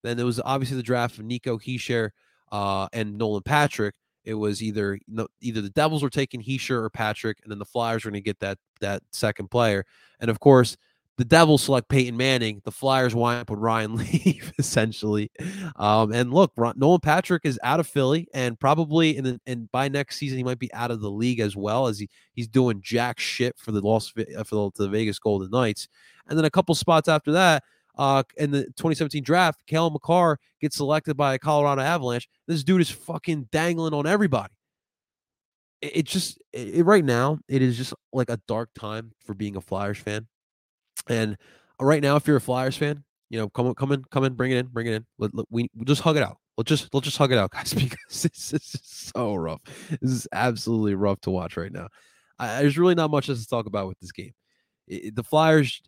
Then 0.03 0.15
there 0.15 0.25
was 0.25 0.39
obviously 0.39 0.77
the 0.77 0.83
draft 0.83 1.19
of 1.19 1.25
Nico 1.25 1.57
Hischier 1.57 2.11
uh, 2.49 2.87
and 2.93 3.17
Nolan 3.17 3.43
Patrick. 3.43 3.95
It 4.23 4.35
was 4.35 4.63
either 4.63 4.99
either 5.41 5.59
the 5.59 5.69
Devils 5.71 6.01
were 6.01 6.09
taking 6.09 6.41
Hischier 6.41 6.81
or 6.81 6.89
Patrick, 6.89 7.39
and 7.43 7.51
then 7.51 7.59
the 7.59 7.65
Flyers 7.65 8.05
were 8.05 8.11
going 8.11 8.23
to 8.23 8.25
get 8.25 8.39
that 8.39 8.57
that 8.79 9.03
second 9.11 9.51
player. 9.51 9.85
And 10.21 10.31
of 10.31 10.39
course, 10.39 10.77
the 11.17 11.25
Devils 11.25 11.63
select 11.63 11.89
Peyton 11.89 12.17
Manning. 12.17 12.61
The 12.65 12.71
Flyers 12.71 13.13
wind 13.13 13.41
up 13.41 13.49
with 13.49 13.59
Ryan 13.59 13.95
Leaf, 13.97 14.51
essentially. 14.57 15.29
Um, 15.75 16.11
and 16.11 16.33
look, 16.33 16.53
Nolan 16.57 17.01
Patrick 17.01 17.45
is 17.45 17.59
out 17.63 17.79
of 17.79 17.87
Philly, 17.87 18.27
and 18.33 18.59
probably 18.59 19.15
in 19.15 19.23
the, 19.23 19.41
and 19.45 19.71
by 19.71 19.89
next 19.89 20.17
season 20.17 20.37
he 20.37 20.43
might 20.43 20.59
be 20.59 20.73
out 20.73 20.91
of 20.91 21.01
the 21.01 21.11
league 21.11 21.39
as 21.39 21.55
well 21.55 21.87
as 21.87 21.99
he 21.99 22.09
he's 22.33 22.47
doing 22.47 22.81
jack 22.81 23.19
shit 23.19 23.57
for 23.57 23.71
the 23.71 23.81
Los 23.81 24.11
uh, 24.17 24.43
for 24.43 24.71
the, 24.75 24.83
the 24.83 24.89
Vegas 24.89 25.19
Golden 25.19 25.51
Knights. 25.51 25.87
And 26.27 26.37
then 26.37 26.45
a 26.45 26.49
couple 26.49 26.73
spots 26.73 27.07
after 27.07 27.31
that, 27.33 27.63
uh, 27.97 28.23
in 28.37 28.49
the 28.49 28.63
2017 28.63 29.23
draft, 29.23 29.61
Cale 29.67 29.91
Makar 29.91 30.39
gets 30.59 30.77
selected 30.77 31.15
by 31.15 31.35
a 31.35 31.39
Colorado 31.39 31.81
Avalanche. 31.81 32.27
This 32.47 32.63
dude 32.63 32.81
is 32.81 32.89
fucking 32.89 33.49
dangling 33.51 33.93
on 33.93 34.07
everybody. 34.07 34.53
It, 35.81 35.97
it 35.97 36.05
just 36.05 36.41
it, 36.53 36.83
right 36.83 37.05
now 37.05 37.37
it 37.47 37.61
is 37.61 37.77
just 37.77 37.93
like 38.11 38.31
a 38.31 38.39
dark 38.47 38.69
time 38.73 39.11
for 39.23 39.35
being 39.35 39.55
a 39.55 39.61
Flyers 39.61 39.99
fan 39.99 40.27
and 41.07 41.37
uh, 41.79 41.85
right 41.85 42.01
now, 42.01 42.15
if 42.15 42.27
you're 42.27 42.37
a 42.37 42.41
Flyers 42.41 42.77
fan, 42.77 43.03
you 43.29 43.39
know, 43.39 43.49
come 43.49 43.73
come 43.75 43.91
in, 43.91 44.03
come 44.11 44.23
in, 44.23 44.33
bring 44.33 44.51
it 44.51 44.57
in, 44.57 44.67
bring 44.67 44.87
it 44.87 44.93
in. 44.93 45.05
Let, 45.17 45.33
let, 45.33 45.45
we 45.49 45.69
we'll 45.75 45.85
just 45.85 46.01
hug 46.01 46.17
it 46.17 46.23
out. 46.23 46.37
Let's 46.57 46.69
just 46.69 46.93
let's 46.93 47.05
just 47.05 47.17
hug 47.17 47.31
it 47.31 47.37
out, 47.37 47.51
guys, 47.53 47.73
because 47.73 48.21
this 48.23 48.53
is 48.53 48.79
so 48.83 49.35
rough. 49.35 49.61
This 49.89 50.11
is 50.11 50.27
absolutely 50.31 50.95
rough 50.95 51.21
to 51.21 51.31
watch 51.31 51.57
right 51.57 51.71
now. 51.71 51.87
I, 52.39 52.61
there's 52.61 52.77
really 52.77 52.95
not 52.95 53.11
much 53.11 53.29
else 53.29 53.41
to 53.41 53.49
talk 53.49 53.65
about 53.65 53.87
with 53.87 53.99
this 53.99 54.11
game. 54.11 54.33
It, 54.87 55.15
the 55.15 55.23
Flyers 55.23 55.81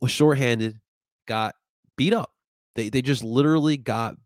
was 0.00 0.10
shorthanded, 0.10 0.78
got 1.26 1.54
beat 1.96 2.14
up. 2.14 2.32
They 2.74 2.88
they 2.88 3.02
just 3.02 3.22
literally 3.22 3.76
got 3.76 4.16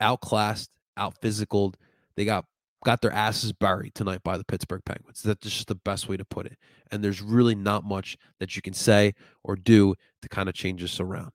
outclassed, 0.00 0.70
out 0.96 1.20
physicaled. 1.20 1.74
They 2.16 2.24
got 2.24 2.44
got 2.88 3.02
their 3.02 3.12
asses 3.12 3.52
buried 3.52 3.94
tonight 3.94 4.22
by 4.24 4.38
the 4.38 4.44
Pittsburgh 4.44 4.80
Penguins. 4.86 5.20
That's 5.22 5.42
just 5.42 5.68
the 5.68 5.74
best 5.74 6.08
way 6.08 6.16
to 6.16 6.24
put 6.24 6.46
it. 6.46 6.56
And 6.90 7.04
there's 7.04 7.20
really 7.20 7.54
not 7.54 7.84
much 7.84 8.16
that 8.40 8.56
you 8.56 8.62
can 8.62 8.72
say 8.72 9.12
or 9.44 9.56
do 9.56 9.94
to 10.22 10.28
kind 10.30 10.48
of 10.48 10.54
change 10.54 10.80
this 10.80 10.98
around. 10.98 11.32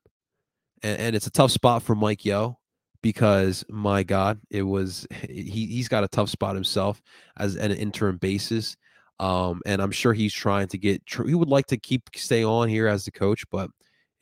And, 0.82 1.00
and 1.00 1.16
it's 1.16 1.28
a 1.28 1.32
tough 1.32 1.52
spot 1.52 1.84
for 1.84 1.94
Mike 1.94 2.26
Yeo 2.26 2.58
because 3.04 3.64
my 3.70 4.02
God, 4.02 4.40
it 4.50 4.64
was 4.64 5.06
he 5.30 5.68
he's 5.68 5.88
got 5.88 6.04
a 6.04 6.08
tough 6.08 6.30
spot 6.30 6.56
himself 6.56 7.00
as 7.38 7.56
an 7.56 7.72
interim 7.72 8.18
basis. 8.18 8.76
Um, 9.20 9.62
and 9.68 9.80
I'm 9.80 9.92
sure 9.92 10.14
he's 10.14 10.34
trying 10.34 10.70
to 10.70 10.80
get 10.80 11.04
he 11.08 11.36
would 11.36 11.50
like 11.50 11.68
to 11.68 11.78
keep 11.78 12.10
stay 12.16 12.44
on 12.44 12.68
here 12.68 12.88
as 12.88 13.06
the 13.06 13.12
coach, 13.12 13.44
but 13.52 13.70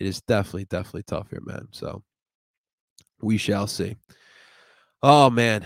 it 0.01 0.05
is 0.05 0.21
definitely, 0.23 0.65
definitely 0.65 1.03
tough 1.03 1.29
here, 1.29 1.43
man. 1.45 1.69
So 1.71 2.03
we 3.21 3.37
shall 3.37 3.67
see. 3.67 3.95
Oh 5.01 5.29
man. 5.29 5.65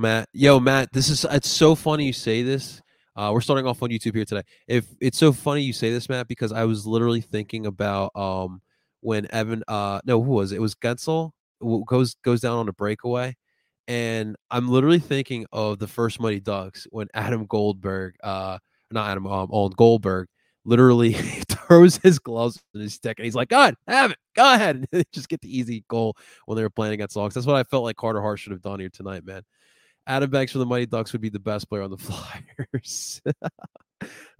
Matt. 0.00 0.28
Yo, 0.32 0.58
Matt, 0.58 0.92
this 0.92 1.10
is 1.10 1.24
it's 1.30 1.48
so 1.48 1.74
funny 1.74 2.06
you 2.06 2.12
say 2.12 2.42
this. 2.42 2.80
Uh, 3.14 3.30
we're 3.32 3.42
starting 3.42 3.66
off 3.66 3.82
on 3.82 3.90
YouTube 3.90 4.14
here 4.14 4.24
today. 4.24 4.42
If 4.66 4.86
it's 5.00 5.18
so 5.18 5.32
funny 5.32 5.60
you 5.60 5.74
say 5.74 5.92
this, 5.92 6.08
Matt, 6.08 6.26
because 6.26 6.52
I 6.52 6.64
was 6.64 6.86
literally 6.86 7.20
thinking 7.20 7.66
about 7.66 8.10
um 8.16 8.62
when 9.00 9.26
Evan 9.30 9.62
uh 9.68 10.00
no 10.04 10.22
who 10.22 10.30
was 10.30 10.52
it? 10.52 10.56
It 10.56 10.60
was 10.60 10.74
Guentzel 10.74 11.32
goes 11.86 12.16
goes 12.24 12.40
down 12.40 12.56
on 12.56 12.68
a 12.68 12.72
breakaway, 12.72 13.36
and 13.86 14.36
I'm 14.50 14.68
literally 14.68 15.00
thinking 15.00 15.44
of 15.52 15.78
the 15.78 15.86
first 15.86 16.18
Mighty 16.18 16.40
Ducks 16.40 16.86
when 16.90 17.08
Adam 17.14 17.44
Goldberg 17.44 18.14
uh 18.24 18.58
not 18.90 19.10
Adam 19.10 19.26
um 19.26 19.70
Goldberg 19.76 20.28
literally 20.64 21.12
throws 21.50 21.98
his 21.98 22.18
gloves 22.18 22.60
in 22.74 22.80
his 22.80 22.94
stick 22.94 23.18
and 23.18 23.24
he's 23.24 23.34
like, 23.34 23.48
God, 23.48 23.74
have 23.86 24.12
it, 24.12 24.18
go 24.34 24.54
ahead, 24.54 24.86
and 24.92 25.04
just 25.12 25.28
get 25.28 25.42
the 25.42 25.58
easy 25.58 25.84
goal 25.88 26.16
when 26.46 26.56
they 26.56 26.62
were 26.62 26.70
playing 26.70 26.94
against 26.94 27.16
Logs. 27.16 27.34
That's 27.34 27.46
what 27.46 27.56
I 27.56 27.64
felt 27.64 27.84
like 27.84 27.96
Carter 27.96 28.22
Hart 28.22 28.38
should 28.38 28.52
have 28.52 28.62
done 28.62 28.80
here 28.80 28.88
tonight, 28.88 29.26
man. 29.26 29.42
Adam 30.10 30.28
Banks 30.28 30.50
for 30.50 30.58
the 30.58 30.66
Mighty 30.66 30.86
Ducks 30.86 31.12
would 31.12 31.20
be 31.20 31.28
the 31.28 31.38
best 31.38 31.68
player 31.68 31.82
on 31.82 31.90
the 31.90 31.96
Flyers. 31.96 33.22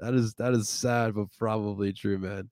that 0.00 0.14
is 0.14 0.34
that 0.34 0.52
is 0.52 0.68
sad, 0.68 1.14
but 1.14 1.28
probably 1.38 1.92
true, 1.92 2.18
man. 2.18 2.50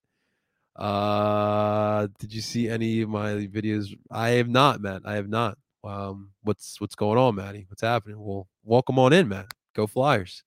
Uh, 0.77 2.07
did 2.21 2.33
you 2.33 2.41
see 2.41 2.69
any 2.69 3.01
of 3.01 3.09
my 3.09 3.49
videos? 3.49 3.93
I 4.09 4.31
have 4.31 4.49
not, 4.49 4.81
man. 4.81 5.01
I 5.05 5.15
have 5.15 5.29
not. 5.29 5.59
Um, 5.83 6.31
what's 6.43 6.81
what's 6.81 6.95
going 6.95 7.19
on, 7.19 7.35
Matty? 7.35 7.67
What's 7.69 7.83
happening? 7.83 8.21
Well, 8.21 8.47
welcome 8.63 9.01
on 9.01 9.13
in, 9.13 9.27
man. 9.27 9.47
Go 9.75 9.89
Flyers. 9.89 10.45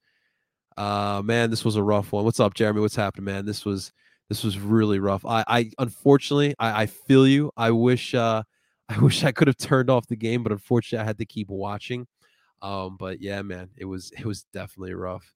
Uh, 0.78 1.22
man, 1.26 1.50
this 1.50 1.66
was 1.66 1.76
a 1.76 1.84
rough 1.84 2.14
one. 2.14 2.24
What's 2.24 2.40
up, 2.40 2.54
Jeremy? 2.54 2.80
What's 2.80 2.96
happening, 2.96 3.26
man? 3.26 3.46
This 3.46 3.66
was 3.66 3.92
this 4.30 4.46
was 4.46 4.58
really 4.58 5.00
rough. 5.00 5.26
I, 5.26 5.44
I 5.46 5.72
unfortunately, 5.78 6.56
I, 6.58 6.84
I 6.84 6.86
feel 6.86 7.28
you. 7.28 7.52
I 7.58 7.72
wish, 7.72 8.16
uh, 8.16 8.44
I 8.90 8.98
wish 9.00 9.26
I 9.26 9.34
could 9.34 9.50
have 9.50 9.58
turned 9.58 9.90
off 9.90 10.08
the 10.08 10.16
game, 10.16 10.42
but 10.42 10.54
unfortunately, 10.54 11.04
I 11.04 11.06
had 11.06 11.18
to 11.18 11.26
keep 11.26 11.50
watching. 11.50 12.08
Um, 12.62 12.98
but 12.98 13.22
yeah, 13.22 13.42
man, 13.42 13.70
it 13.78 13.86
was 13.86 14.12
it 14.18 14.26
was 14.26 14.44
definitely 14.54 14.94
rough. 14.94 15.34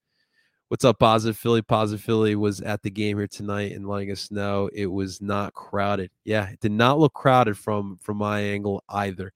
What's 0.68 0.84
up, 0.84 0.98
Positive 0.98 1.38
Philly? 1.38 1.62
Positive 1.62 2.04
Philly 2.04 2.36
was 2.36 2.60
at 2.62 2.82
the 2.82 2.90
game 2.90 3.18
here 3.18 3.28
tonight 3.28 3.74
and 3.74 3.88
letting 3.88 4.12
us 4.12 4.32
know 4.32 4.68
it 4.74 4.88
was 4.88 5.22
not 5.22 5.54
crowded. 5.54 6.10
Yeah, 6.24 6.50
it 6.50 6.60
did 6.60 6.72
not 6.72 6.98
look 7.00 7.14
crowded 7.14 7.58
from 7.58 7.98
from 8.02 8.18
my 8.18 8.40
angle 8.42 8.84
either, 8.90 9.32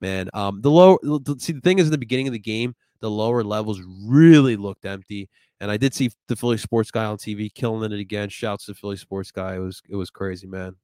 man. 0.00 0.28
Um, 0.32 0.60
the 0.62 0.70
low 0.70 0.98
see 1.38 1.52
the 1.52 1.60
thing 1.60 1.78
is 1.78 1.86
in 1.86 1.92
the 1.92 1.98
beginning 1.98 2.28
of 2.28 2.32
the 2.32 2.38
game, 2.38 2.74
the 3.00 3.10
lower 3.10 3.44
levels 3.44 3.80
really 4.06 4.56
looked 4.56 4.84
empty. 4.84 5.28
And 5.60 5.70
I 5.70 5.76
did 5.76 5.92
see 5.92 6.10
the 6.28 6.36
Philly 6.36 6.56
sports 6.56 6.90
guy 6.90 7.04
on 7.04 7.18
TV 7.18 7.52
killing 7.52 7.92
it 7.92 8.00
again. 8.00 8.30
Shouts 8.30 8.64
to 8.66 8.74
Philly 8.74 8.96
sports 8.96 9.30
guy. 9.30 9.56
It 9.56 9.60
was 9.60 9.82
it 9.88 9.96
was 9.96 10.10
crazy, 10.10 10.46
man. 10.46 10.76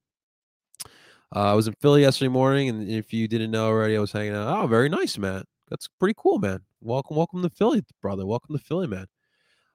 Uh, 1.34 1.52
I 1.52 1.54
was 1.54 1.68
in 1.68 1.74
Philly 1.80 2.02
yesterday 2.02 2.28
morning, 2.28 2.68
and 2.68 2.88
if 2.88 3.12
you 3.14 3.26
didn't 3.28 3.50
know 3.50 3.66
already, 3.66 3.96
I 3.96 4.00
was 4.00 4.12
hanging 4.12 4.34
out. 4.34 4.64
Oh, 4.64 4.66
very 4.66 4.88
nice, 4.88 5.16
man 5.16 5.44
that's 5.68 5.88
pretty 5.98 6.14
cool, 6.16 6.38
man. 6.38 6.60
Welcome, 6.80 7.16
welcome 7.16 7.42
to 7.42 7.50
Philly, 7.50 7.82
brother. 8.00 8.26
Welcome 8.26 8.56
to 8.56 8.62
Philly, 8.62 8.86
man. 8.86 9.06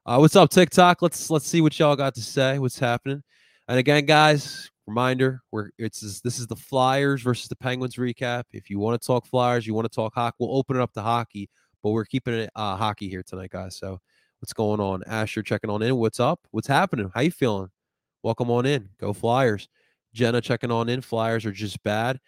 Uh, 0.06 0.18
what's 0.18 0.36
up, 0.36 0.50
TikTok? 0.50 1.02
Let's 1.02 1.30
let's 1.30 1.46
see 1.46 1.62
what 1.62 1.78
y'all 1.78 1.96
got 1.96 2.16
to 2.16 2.22
say. 2.22 2.60
What's 2.60 2.80
happening? 2.80 3.22
And 3.68 3.78
again, 3.78 4.06
guys, 4.06 4.70
reminder: 4.88 5.42
we're 5.52 5.70
it's 5.78 6.22
this 6.22 6.40
is 6.40 6.48
the 6.48 6.56
Flyers 6.56 7.22
versus 7.22 7.48
the 7.48 7.56
Penguins 7.56 7.96
recap. 7.96 8.44
If 8.52 8.70
you 8.70 8.80
want 8.80 9.00
to 9.00 9.06
talk 9.06 9.26
Flyers, 9.26 9.68
you 9.68 9.74
want 9.74 9.86
to 9.86 9.96
talk 9.96 10.14
hockey, 10.16 10.38
we'll 10.40 10.58
open 10.58 10.78
it 10.78 10.82
up 10.82 10.94
to 10.94 11.02
hockey, 11.02 11.50
but 11.84 11.92
we're 11.92 12.06
keeping 12.06 12.34
it 12.34 12.50
uh, 12.56 12.76
hockey 12.78 13.10
here 13.10 13.24
tonight, 13.24 13.52
guys. 13.52 13.78
So 13.78 14.00
what's 14.40 14.54
going 14.54 14.80
on? 14.80 15.04
Asher 15.06 15.44
checking 15.44 15.70
on 15.70 15.82
in. 15.84 15.96
What's 15.98 16.20
up? 16.20 16.40
What's 16.52 16.68
happening? 16.68 17.12
How 17.14 17.22
you 17.22 17.32
feeling? 17.32 17.70
Welcome 18.24 18.50
on 18.50 18.66
in. 18.66 18.90
Go 19.00 19.14
Flyers. 19.14 19.68
Jenna 20.14 20.42
checking 20.42 20.72
on 20.72 20.90
in. 20.90 21.02
Flyers 21.02 21.46
are 21.46 21.52
just 21.52 21.82
bad. 21.84 22.20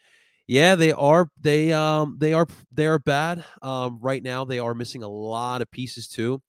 Yeah, 0.47 0.75
they 0.75 0.91
are. 0.91 1.29
They 1.39 1.71
um 1.71 2.17
they 2.19 2.33
are 2.33 2.47
they 2.71 2.87
are 2.87 2.99
bad. 2.99 3.45
Um, 3.61 3.99
right 4.01 4.21
now 4.21 4.43
they 4.43 4.59
are 4.59 4.73
missing 4.73 5.03
a 5.03 5.07
lot 5.07 5.61
of 5.61 5.71
pieces 5.71 6.07
too. 6.07 6.41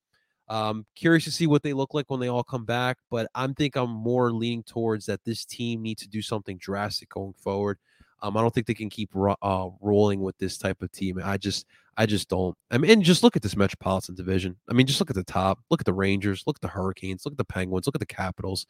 Um, 0.49 0.85
curious 0.95 1.25
to 1.25 1.31
see 1.31 1.47
what 1.47 1.63
they 1.63 1.73
look 1.73 1.95
like 1.95 2.11
when 2.11 2.21
they 2.21 2.29
all 2.29 2.45
come 2.45 2.65
back, 2.65 2.99
but 3.11 3.29
I'm 3.35 3.55
think 3.55 3.77
I'm 3.77 3.91
more 3.91 4.31
leaning 4.33 4.63
towards 4.63 5.07
that 5.07 5.25
this 5.25 5.45
team 5.45 5.81
needs 5.83 6.03
to 6.03 6.09
do 6.09 6.21
something 6.21 6.59
drastic 6.59 7.09
going 7.09 7.35
forward. 7.35 7.79
Um, 8.21 8.37
I 8.37 8.43
don't 8.43 8.53
think 8.53 8.67
they 8.67 8.75
can 8.75 8.91
keep 8.91 9.11
ro- 9.15 9.37
uh, 9.43 9.69
rolling 9.81 10.21
with 10.21 10.37
this 10.39 10.59
type 10.59 10.83
of 10.83 10.91
team. 10.93 11.21
I 11.23 11.37
just, 11.39 11.67
I 11.97 12.07
just 12.07 12.29
don't. 12.29 12.57
I 12.71 12.79
mean, 12.79 13.03
just 13.03 13.23
look 13.23 13.37
at 13.37 13.43
this 13.43 13.57
Metropolitan 13.57 14.15
Division. 14.15 14.57
I 14.69 14.75
mean, 14.75 14.87
just 14.87 15.01
look 15.01 15.11
at 15.11 15.17
the 15.17 15.25
top. 15.25 15.61
Look 15.71 15.81
at 15.81 15.87
the 15.87 15.93
Rangers. 15.95 16.43
Look 16.47 16.57
at 16.59 16.63
the 16.63 16.69
Hurricanes. 16.69 17.25
Look 17.25 17.33
at 17.33 17.39
the 17.39 17.45
Penguins. 17.45 17.87
Look 17.87 17.97
at 17.97 18.01
the 18.01 18.07
Capitals. 18.07 18.67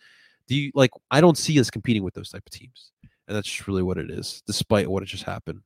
Do 0.49 0.57
you 0.57 0.71
like? 0.75 0.91
I 1.11 1.21
don't 1.21 1.39
see 1.39 1.59
us 1.59 1.71
competing 1.71 2.03
with 2.03 2.15
those 2.15 2.31
type 2.31 2.43
of 2.47 2.53
teams 2.53 2.93
and 3.27 3.37
that's 3.37 3.49
just 3.49 3.67
really 3.67 3.83
what 3.83 3.99
it 3.99 4.11
is, 4.11 4.43
despite 4.47 4.89
what 4.89 5.05
just 5.05 5.25
happened. 5.25 5.61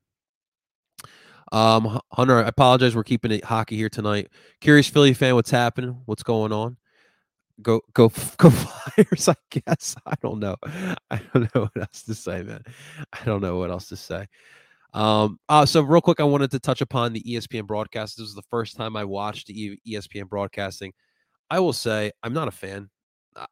Um, 1.50 2.00
Hunter, 2.12 2.44
I 2.44 2.48
apologize. 2.48 2.94
We're 2.94 3.04
keeping 3.04 3.32
it 3.32 3.44
hockey 3.44 3.76
here 3.76 3.88
tonight. 3.88 4.28
Curious 4.60 4.88
Philly 4.88 5.14
fan, 5.14 5.34
what's 5.34 5.50
happening? 5.50 6.02
What's 6.04 6.22
going 6.22 6.52
on? 6.52 6.76
Go, 7.62 7.80
go, 7.94 8.08
go 8.36 8.50
Flyers! 8.50 9.28
I 9.28 9.34
guess 9.50 9.96
I 10.06 10.14
don't 10.20 10.40
know. 10.40 10.56
I 11.10 11.20
don't 11.32 11.54
know 11.54 11.62
what 11.62 11.76
else 11.76 12.02
to 12.04 12.14
say, 12.14 12.42
man. 12.42 12.62
I 13.12 13.24
don't 13.24 13.40
know 13.40 13.58
what 13.58 13.70
else 13.70 13.88
to 13.88 13.96
say. 13.96 14.26
Um, 14.94 15.38
uh, 15.48 15.66
so 15.66 15.82
real 15.82 16.00
quick, 16.00 16.20
I 16.20 16.24
wanted 16.24 16.50
to 16.52 16.58
touch 16.58 16.80
upon 16.80 17.12
the 17.12 17.22
ESPN 17.22 17.66
broadcast. 17.66 18.16
This 18.16 18.24
was 18.24 18.34
the 18.34 18.42
first 18.50 18.76
time 18.76 18.96
I 18.96 19.04
watched 19.04 19.48
ESPN 19.48 20.28
broadcasting. 20.28 20.92
I 21.50 21.60
will 21.60 21.72
say 21.72 22.12
I'm 22.22 22.32
not 22.32 22.48
a 22.48 22.52
fan. 22.52 22.90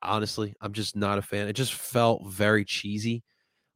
Honestly, 0.03 0.55
I'm 0.61 0.73
just 0.73 0.97
not 0.97 1.19
a 1.19 1.23
fan. 1.23 1.49
It 1.49 1.53
just 1.53 1.75
felt 1.75 2.27
very 2.27 2.65
cheesy. 2.65 3.23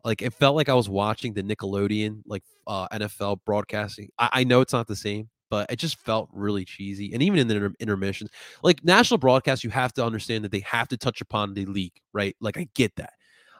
Like 0.05 0.23
it 0.23 0.33
felt 0.35 0.57
like 0.57 0.69
I 0.69 0.75
was 0.75 0.89
watching 0.89 1.35
the 1.35 1.43
Nickelodeon 1.43 2.23
like 2.27 2.43
uh, 2.67 2.89
NFL 2.89 3.41
broadcasting. 3.45 4.09
I, 4.19 4.29
I 4.33 4.45
know 4.45 4.61
it's 4.61 4.73
not 4.73 4.87
the 4.87 4.97
same. 4.97 5.29
but 5.51 5.71
it 5.71 5.77
just 5.77 5.99
felt 5.99 6.29
really 6.33 6.65
cheesy. 6.65 7.13
And 7.13 7.23
even 7.23 7.39
in 7.41 7.49
the 7.49 7.57
inter- 7.57 7.75
intermissions, 7.81 8.31
like 8.63 8.85
national 8.85 9.19
broadcast, 9.19 9.65
you 9.65 9.71
have 9.71 9.93
to 9.95 10.05
understand 10.05 10.45
that 10.45 10.53
they 10.53 10.61
have 10.61 10.89
to 10.89 10.97
touch 10.97 11.21
upon 11.21 11.55
the 11.55 11.67
league, 11.67 12.01
right? 12.13 12.37
Like 12.41 12.57
I 12.57 12.69
get 12.75 12.95
that. 12.97 13.15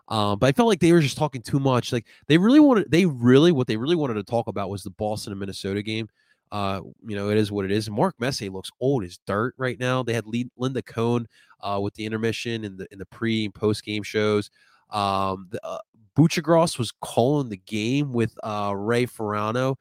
Um, 0.09 0.39
but 0.39 0.47
I 0.49 0.53
felt 0.53 0.69
like 0.69 0.81
they 0.81 0.93
were 0.93 1.01
just 1.01 1.17
talking 1.17 1.43
too 1.43 1.61
much. 1.61 1.93
Like 1.93 2.07
they 2.29 2.39
really 2.39 2.61
wanted, 2.61 2.91
they 2.91 3.07
really, 3.07 3.53
what 3.53 3.67
they 3.67 3.77
really 3.77 3.97
wanted 3.97 4.15
to 4.15 4.23
talk 4.25 4.47
about 4.49 4.71
was 4.71 4.83
the 4.83 4.91
Boston 4.91 5.33
and 5.33 5.41
Minnesota 5.41 5.83
game. 5.83 6.09
Uh, 6.53 6.81
you 7.07 7.15
know, 7.15 7.31
it 7.31 7.39
is 7.39 7.53
what 7.53 7.65
it 7.65 7.71
is. 7.71 7.89
Mark 7.91 8.17
Messier 8.19 8.51
looks 8.51 8.71
old 8.81 9.05
as 9.05 9.19
dirt 9.27 9.55
right 9.57 9.79
now. 9.79 10.03
They 10.03 10.15
had 10.15 10.25
Linda 10.57 10.83
Cohn 10.83 11.29
uh, 11.61 11.79
with 11.81 11.95
the 11.95 12.05
intermission 12.05 12.65
and 12.65 12.77
the 12.79 12.89
in 12.91 12.99
the 12.99 13.07
pre 13.07 13.45
and 13.45 13.55
post 13.55 13.85
game 13.85 14.03
shows. 14.03 14.51
Um, 14.91 15.49
the, 15.51 15.61
uh, 15.65 15.79
was 16.17 16.93
calling 17.01 17.49
the 17.49 17.57
game 17.57 18.13
with 18.13 18.37
uh, 18.43 18.75
Ray 18.77 19.07
Ferraro. 19.07 19.77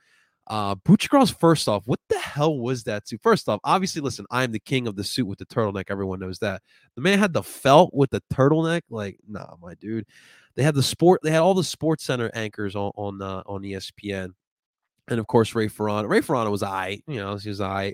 Uh, 0.47 0.73
Buccigross, 0.75 1.37
first 1.37 1.67
off, 1.67 1.83
what 1.85 1.99
the 2.09 2.17
hell 2.17 2.57
was 2.57 2.83
that? 2.85 3.05
To 3.05 3.17
first 3.19 3.47
off, 3.47 3.59
obviously, 3.63 4.01
listen, 4.01 4.25
I'm 4.31 4.51
the 4.51 4.59
king 4.59 4.87
of 4.87 4.95
the 4.95 5.03
suit 5.03 5.27
with 5.27 5.37
the 5.37 5.45
turtleneck. 5.45 5.85
Everyone 5.89 6.19
knows 6.19 6.39
that. 6.39 6.63
The 6.95 7.01
man 7.01 7.19
had 7.19 7.33
the 7.33 7.43
felt 7.43 7.93
with 7.93 8.09
the 8.09 8.23
turtleneck. 8.33 8.81
Like, 8.89 9.19
nah, 9.27 9.55
my 9.61 9.75
dude. 9.75 10.05
They 10.55 10.63
had 10.63 10.75
the 10.75 10.83
sport. 10.83 11.21
They 11.23 11.31
had 11.31 11.41
all 11.41 11.53
the 11.53 11.63
Sports 11.63 12.03
Center 12.03 12.31
anchors 12.33 12.75
on 12.75 12.91
on 12.95 13.21
uh, 13.21 13.43
on 13.45 13.61
ESPN 13.61 14.33
and 15.09 15.19
of 15.19 15.27
course 15.27 15.55
Ray 15.55 15.67
Ferraro. 15.67 16.07
Ray 16.07 16.21
Ferraro 16.21 16.49
was 16.51 16.63
I, 16.63 17.01
you 17.07 17.17
know, 17.17 17.35
he 17.35 17.49
was 17.49 17.61
I. 17.61 17.93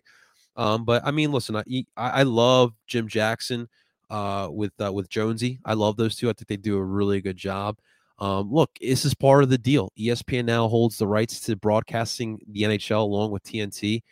Um, 0.56 0.86
but 0.86 1.06
I 1.06 1.12
mean, 1.12 1.32
listen, 1.32 1.56
I 1.56 1.64
I 1.98 2.24
love 2.24 2.74
Jim 2.88 3.08
Jackson 3.08 3.68
uh, 4.10 4.50
with 4.52 4.74
uh, 4.84 4.92
with 4.92 5.10
Jonesy. 5.10 5.60
I 5.66 5.74
love 5.74 5.98
those 5.98 6.16
two. 6.16 6.30
I 6.30 6.34
think 6.34 6.48
they 6.48 6.58
do 6.58 6.78
a 6.78 6.84
really 6.84 7.22
good 7.22 7.38
job. 7.38 7.78
Um, 8.20 8.52
look, 8.52 8.72
this 8.80 9.04
is 9.04 9.14
part 9.14 9.44
of 9.44 9.50
the 9.50 9.58
deal. 9.58 9.92
ESPN 10.00 10.46
now 10.46 10.68
holds 10.68 10.98
the 10.98 11.08
rights 11.08 11.40
to 11.42 11.56
broadcasting 11.56 12.40
the 12.50 12.64
NHL 12.64 13.02
along 13.02 13.32
with 13.32 13.44
TNT, 13.44 14.04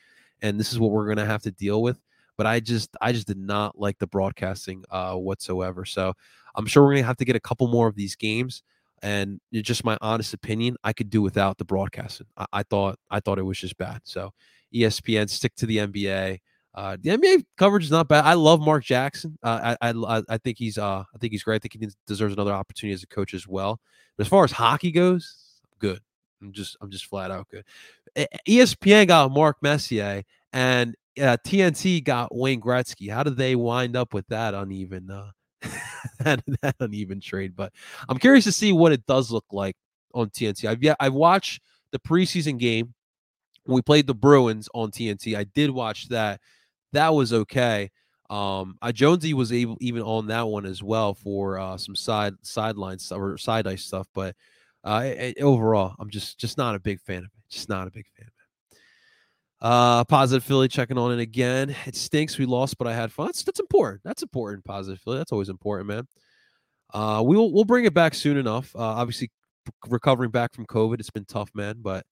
and 0.41 0.59
this 0.59 0.71
is 0.71 0.79
what 0.79 0.91
we're 0.91 1.05
going 1.05 1.17
to 1.17 1.25
have 1.25 1.43
to 1.43 1.51
deal 1.51 1.81
with. 1.81 1.99
But 2.37 2.47
I 2.47 2.59
just 2.59 2.95
I 3.01 3.11
just 3.11 3.27
did 3.27 3.37
not 3.37 3.79
like 3.79 3.99
the 3.99 4.07
broadcasting 4.07 4.83
uh, 4.89 5.15
whatsoever. 5.15 5.85
So 5.85 6.13
I'm 6.55 6.65
sure 6.65 6.83
we're 6.83 6.93
going 6.93 7.03
to 7.03 7.07
have 7.07 7.17
to 7.17 7.25
get 7.25 7.35
a 7.35 7.41
couple 7.41 7.67
more 7.67 7.87
of 7.87 7.95
these 7.95 8.15
games 8.15 8.63
and 9.03 9.41
just 9.51 9.83
my 9.83 9.97
honest 9.99 10.33
opinion, 10.33 10.77
I 10.83 10.93
could 10.93 11.09
do 11.09 11.21
without 11.21 11.57
the 11.57 11.65
broadcasting. 11.65 12.27
I, 12.37 12.45
I, 12.53 12.63
thought 12.63 12.97
I 13.11 13.19
thought 13.19 13.37
it 13.37 13.43
was 13.43 13.59
just 13.59 13.77
bad. 13.77 13.99
So 14.05 14.31
ESPN 14.73 15.29
stick 15.29 15.53
to 15.55 15.65
the 15.65 15.77
NBA. 15.77 16.39
Uh, 16.75 16.97
the 16.99 17.11
NBA 17.11 17.45
coverage 17.57 17.83
is 17.83 17.91
not 17.91 18.07
bad. 18.07 18.25
I 18.25 18.33
love 18.33 18.59
Mark 18.59 18.83
Jackson. 18.83 19.37
Uh, 19.43 19.75
I, 19.81 19.91
I 19.91 20.23
I 20.27 20.37
think 20.39 20.57
he's 20.57 20.77
uh 20.77 21.03
I 21.13 21.17
think 21.19 21.31
he's 21.31 21.43
great. 21.43 21.55
I 21.55 21.59
think 21.59 21.83
he 21.83 21.89
deserves 22.07 22.33
another 22.33 22.53
opportunity 22.53 22.93
as 22.93 23.03
a 23.03 23.07
coach 23.07 23.33
as 23.33 23.47
well. 23.47 23.79
But 24.17 24.25
as 24.25 24.27
far 24.27 24.43
as 24.43 24.51
hockey 24.51 24.91
goes, 24.91 25.59
good. 25.79 25.99
I'm 26.41 26.51
just 26.51 26.75
I'm 26.81 26.89
just 26.89 27.05
flat 27.05 27.31
out 27.31 27.47
good. 27.49 27.65
ESPN 28.47 29.07
got 29.07 29.31
Mark 29.31 29.57
Messier 29.61 30.23
and 30.51 30.95
uh, 31.19 31.37
TNT 31.45 32.03
got 32.03 32.35
Wayne 32.35 32.61
Gretzky. 32.61 33.11
How 33.11 33.23
did 33.23 33.37
they 33.37 33.55
wind 33.55 33.95
up 33.95 34.13
with 34.13 34.27
that 34.27 34.53
uneven? 34.53 35.11
Uh, 35.11 35.29
that, 36.19 36.43
that 36.61 36.75
uneven 36.79 37.21
trade. 37.21 37.55
But 37.55 37.71
I'm 38.09 38.17
curious 38.17 38.45
to 38.45 38.51
see 38.51 38.71
what 38.71 38.91
it 38.91 39.05
does 39.05 39.31
look 39.31 39.45
like 39.51 39.75
on 40.13 40.29
TNT. 40.31 40.67
I've 40.67 40.81
yeah, 40.81 40.95
I've 40.99 41.13
watched 41.13 41.61
the 41.91 41.99
preseason 41.99 42.57
game 42.57 42.93
we 43.65 43.81
played 43.81 44.07
the 44.07 44.15
Bruins 44.15 44.67
on 44.73 44.91
TNT. 44.91 45.37
I 45.37 45.45
did 45.45 45.69
watch 45.69 46.09
that. 46.09 46.41
That 46.93 47.13
was 47.13 47.33
okay. 47.33 47.91
Um, 48.29 48.77
I 48.81 48.91
Jonesy 48.91 49.33
was 49.33 49.51
able 49.51 49.77
even 49.81 50.01
on 50.01 50.27
that 50.27 50.47
one 50.47 50.65
as 50.65 50.81
well 50.81 51.13
for 51.13 51.59
uh, 51.59 51.77
some 51.77 51.95
side 51.95 52.33
sidelines 52.41 53.11
or 53.11 53.37
side 53.37 53.67
ice 53.67 53.83
stuff. 53.83 54.07
But 54.15 54.35
uh, 54.83 55.03
it, 55.05 55.41
overall, 55.41 55.95
I'm 55.99 56.09
just 56.09 56.39
just 56.39 56.57
not 56.57 56.75
a 56.75 56.79
big 56.79 56.99
fan 57.01 57.19
of 57.19 57.25
it. 57.25 57.49
Just 57.49 57.69
not 57.69 57.87
a 57.87 57.91
big 57.91 58.05
fan. 58.17 58.27
Of 58.27 58.33
it. 58.33 58.77
Uh, 59.61 60.03
positive 60.05 60.43
Philly 60.43 60.67
checking 60.67 60.97
on 60.97 61.11
it 61.11 61.19
again. 61.19 61.75
It 61.85 61.95
stinks 61.95 62.37
we 62.37 62.45
lost, 62.45 62.77
but 62.77 62.87
I 62.87 62.93
had 62.93 63.11
fun. 63.11 63.27
That's, 63.27 63.43
that's 63.43 63.59
important. 63.59 64.01
That's 64.03 64.23
important. 64.23 64.65
Positive 64.65 64.99
Philly. 64.99 65.17
That's 65.17 65.31
always 65.31 65.49
important, 65.49 65.87
man. 65.87 66.07
Uh, 66.93 67.21
we'll 67.25 67.51
we'll 67.51 67.65
bring 67.65 67.85
it 67.85 67.93
back 67.93 68.13
soon 68.13 68.37
enough. 68.37 68.75
Uh, 68.75 68.81
obviously, 68.81 69.31
recovering 69.87 70.31
back 70.31 70.53
from 70.53 70.65
COVID, 70.65 70.99
it's 70.99 71.09
been 71.09 71.25
tough, 71.25 71.49
man. 71.53 71.77
But 71.81 72.05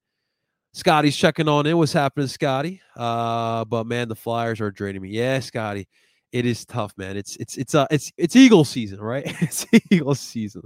Scotty's 0.74 1.18
checking 1.18 1.50
on 1.50 1.66
in. 1.66 1.78
What's 1.78 1.94
happening, 1.94 2.28
Scotty? 2.28 2.82
Uh, 2.96 3.66
but 3.66 3.86
man, 3.86 4.08
the 4.08 4.16
Flyers 4.16 4.62
are 4.62 4.72
draining 4.72 5.02
me. 5.02 5.10
Yeah, 5.10 5.40
Scotty, 5.40 5.88
it 6.32 6.46
is 6.46 6.66
tough, 6.66 6.94
man. 6.98 7.18
It's 7.18 7.36
it's 7.38 7.58
it's 7.58 7.76
uh 7.76 7.88
it's 7.92 8.12
it's 8.18 8.36
Eagle 8.36 8.64
season, 8.64 9.02
right? 9.02 9.24
it's 9.42 9.66
Eagle 9.90 10.16
season. 10.16 10.64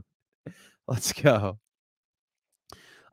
Let's 0.88 1.12
go. 1.12 1.58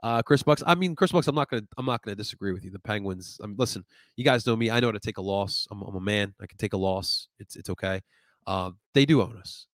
Uh, 0.02 0.20
Chris 0.20 0.42
Bucks. 0.42 0.62
I 0.66 0.74
mean, 0.74 0.96
Chris 0.96 1.12
Bucks. 1.12 1.28
I'm 1.28 1.34
not 1.34 1.48
gonna. 1.48 1.62
I'm 1.78 1.86
not 1.86 2.02
gonna 2.02 2.16
disagree 2.16 2.52
with 2.52 2.64
you. 2.64 2.70
The 2.70 2.78
Penguins. 2.78 3.38
I 3.42 3.46
mean, 3.46 3.56
listen, 3.56 3.84
you 4.16 4.24
guys 4.24 4.46
know 4.46 4.56
me. 4.56 4.70
I 4.70 4.80
know 4.80 4.88
how 4.88 4.92
to 4.92 5.00
take 5.00 5.18
a 5.18 5.22
loss. 5.22 5.66
I'm, 5.70 5.80
I'm 5.82 5.94
a 5.94 6.00
man. 6.00 6.34
I 6.42 6.46
can 6.46 6.58
take 6.58 6.72
a 6.74 6.78
loss. 6.78 7.28
It's 7.38 7.56
it's 7.56 7.70
okay. 7.70 8.00
Uh, 8.46 8.72
they 8.94 9.06
do 9.06 9.22
own 9.22 9.36
us. 9.38 9.66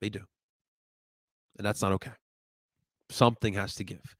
They 0.00 0.08
do, 0.08 0.20
and 1.58 1.66
that's 1.66 1.82
not 1.82 1.92
okay. 1.92 2.12
Something 3.10 3.54
has 3.54 3.74
to 3.74 3.84
give. 3.84 4.16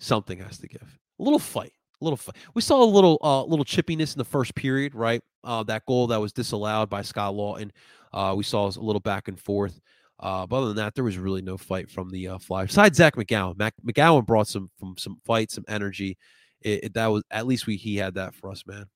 Something 0.00 0.38
has 0.40 0.58
to 0.58 0.68
give. 0.68 0.98
A 1.18 1.22
little 1.22 1.38
fight. 1.38 1.72
Little. 2.04 2.20
We 2.54 2.62
saw 2.62 2.82
a 2.82 2.84
little 2.84 3.18
uh, 3.22 3.44
little 3.44 3.64
chippiness 3.64 4.14
in 4.14 4.18
the 4.18 4.24
first 4.24 4.54
period, 4.54 4.94
right? 4.94 5.22
Uh, 5.42 5.62
that 5.64 5.84
goal 5.86 6.06
that 6.08 6.20
was 6.20 6.32
disallowed 6.32 6.88
by 6.88 7.02
Scott 7.02 7.34
Laughton. 7.34 7.70
Uh, 8.12 8.34
we 8.36 8.44
saw 8.44 8.66
a 8.66 8.72
little 8.78 9.00
back 9.00 9.28
and 9.28 9.38
forth. 9.38 9.80
Uh, 10.20 10.46
but 10.46 10.56
other 10.56 10.68
than 10.68 10.76
that, 10.76 10.94
there 10.94 11.04
was 11.04 11.18
really 11.18 11.42
no 11.42 11.56
fight 11.56 11.90
from 11.90 12.10
the 12.10 12.28
uh, 12.28 12.38
Flyers. 12.38 12.68
Besides 12.68 12.96
Zach 12.96 13.16
MacEwen, 13.16 13.58
Mac- 13.58 13.74
MacEwen 13.84 14.24
brought 14.24 14.46
some 14.48 14.70
from 14.78 14.94
some 14.96 15.18
fight, 15.24 15.50
some 15.50 15.64
energy. 15.68 16.16
It, 16.60 16.84
it, 16.84 16.94
that 16.94 17.06
was 17.06 17.24
at 17.30 17.46
least 17.46 17.66
we 17.66 17.76
he 17.76 17.96
had 17.96 18.14
that 18.14 18.34
for 18.34 18.50
us, 18.50 18.64
man. 18.66 18.86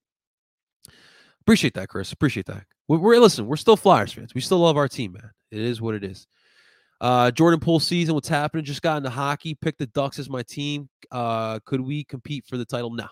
Appreciate 1.40 1.74
that, 1.74 1.88
Chris. 1.88 2.12
Appreciate 2.12 2.46
that. 2.46 2.64
We're, 2.86 2.98
we're 2.98 3.18
listen. 3.18 3.46
We're 3.46 3.56
still 3.56 3.76
Flyers 3.76 4.12
fans. 4.12 4.34
We 4.34 4.40
still 4.40 4.58
love 4.58 4.76
our 4.76 4.88
team, 4.88 5.12
man. 5.12 5.30
It 5.50 5.60
is 5.60 5.80
what 5.80 5.94
it 5.94 6.04
is. 6.04 6.26
Uh, 7.00 7.30
Jordan 7.30 7.60
Poole 7.60 7.80
season. 7.80 8.14
What's 8.14 8.28
happening? 8.28 8.64
Just 8.64 8.82
got 8.82 8.96
into 8.96 9.10
hockey. 9.10 9.54
Picked 9.54 9.78
the 9.78 9.86
Ducks 9.86 10.18
as 10.18 10.28
my 10.28 10.42
team. 10.42 10.88
Uh, 11.10 11.60
could 11.64 11.80
we 11.80 12.04
compete 12.04 12.44
for 12.46 12.56
the 12.56 12.64
title? 12.64 12.90
No. 12.90 13.06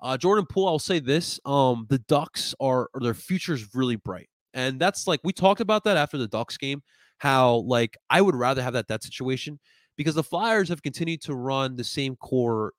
Uh, 0.00 0.16
Jordan 0.16 0.46
Poole. 0.48 0.68
I'll 0.68 0.78
say 0.78 1.00
this. 1.00 1.38
Um, 1.44 1.86
the 1.88 1.98
Ducks 1.98 2.54
are 2.60 2.88
their 3.00 3.14
future 3.14 3.54
is 3.54 3.74
really 3.74 3.96
bright, 3.96 4.28
and 4.54 4.80
that's 4.80 5.06
like 5.06 5.20
we 5.24 5.32
talked 5.32 5.60
about 5.60 5.84
that 5.84 5.96
after 5.96 6.18
the 6.18 6.28
Ducks 6.28 6.56
game 6.56 6.82
how 7.18 7.56
like 7.66 7.96
I 8.10 8.20
would 8.20 8.34
rather 8.34 8.62
have 8.62 8.74
that 8.74 8.88
that 8.88 9.02
situation 9.02 9.58
because 9.96 10.14
the 10.14 10.22
Flyers 10.22 10.68
have 10.68 10.82
continued 10.82 11.22
to 11.22 11.34
run 11.34 11.76
the 11.76 11.84
same 11.84 12.16
core 12.16 12.72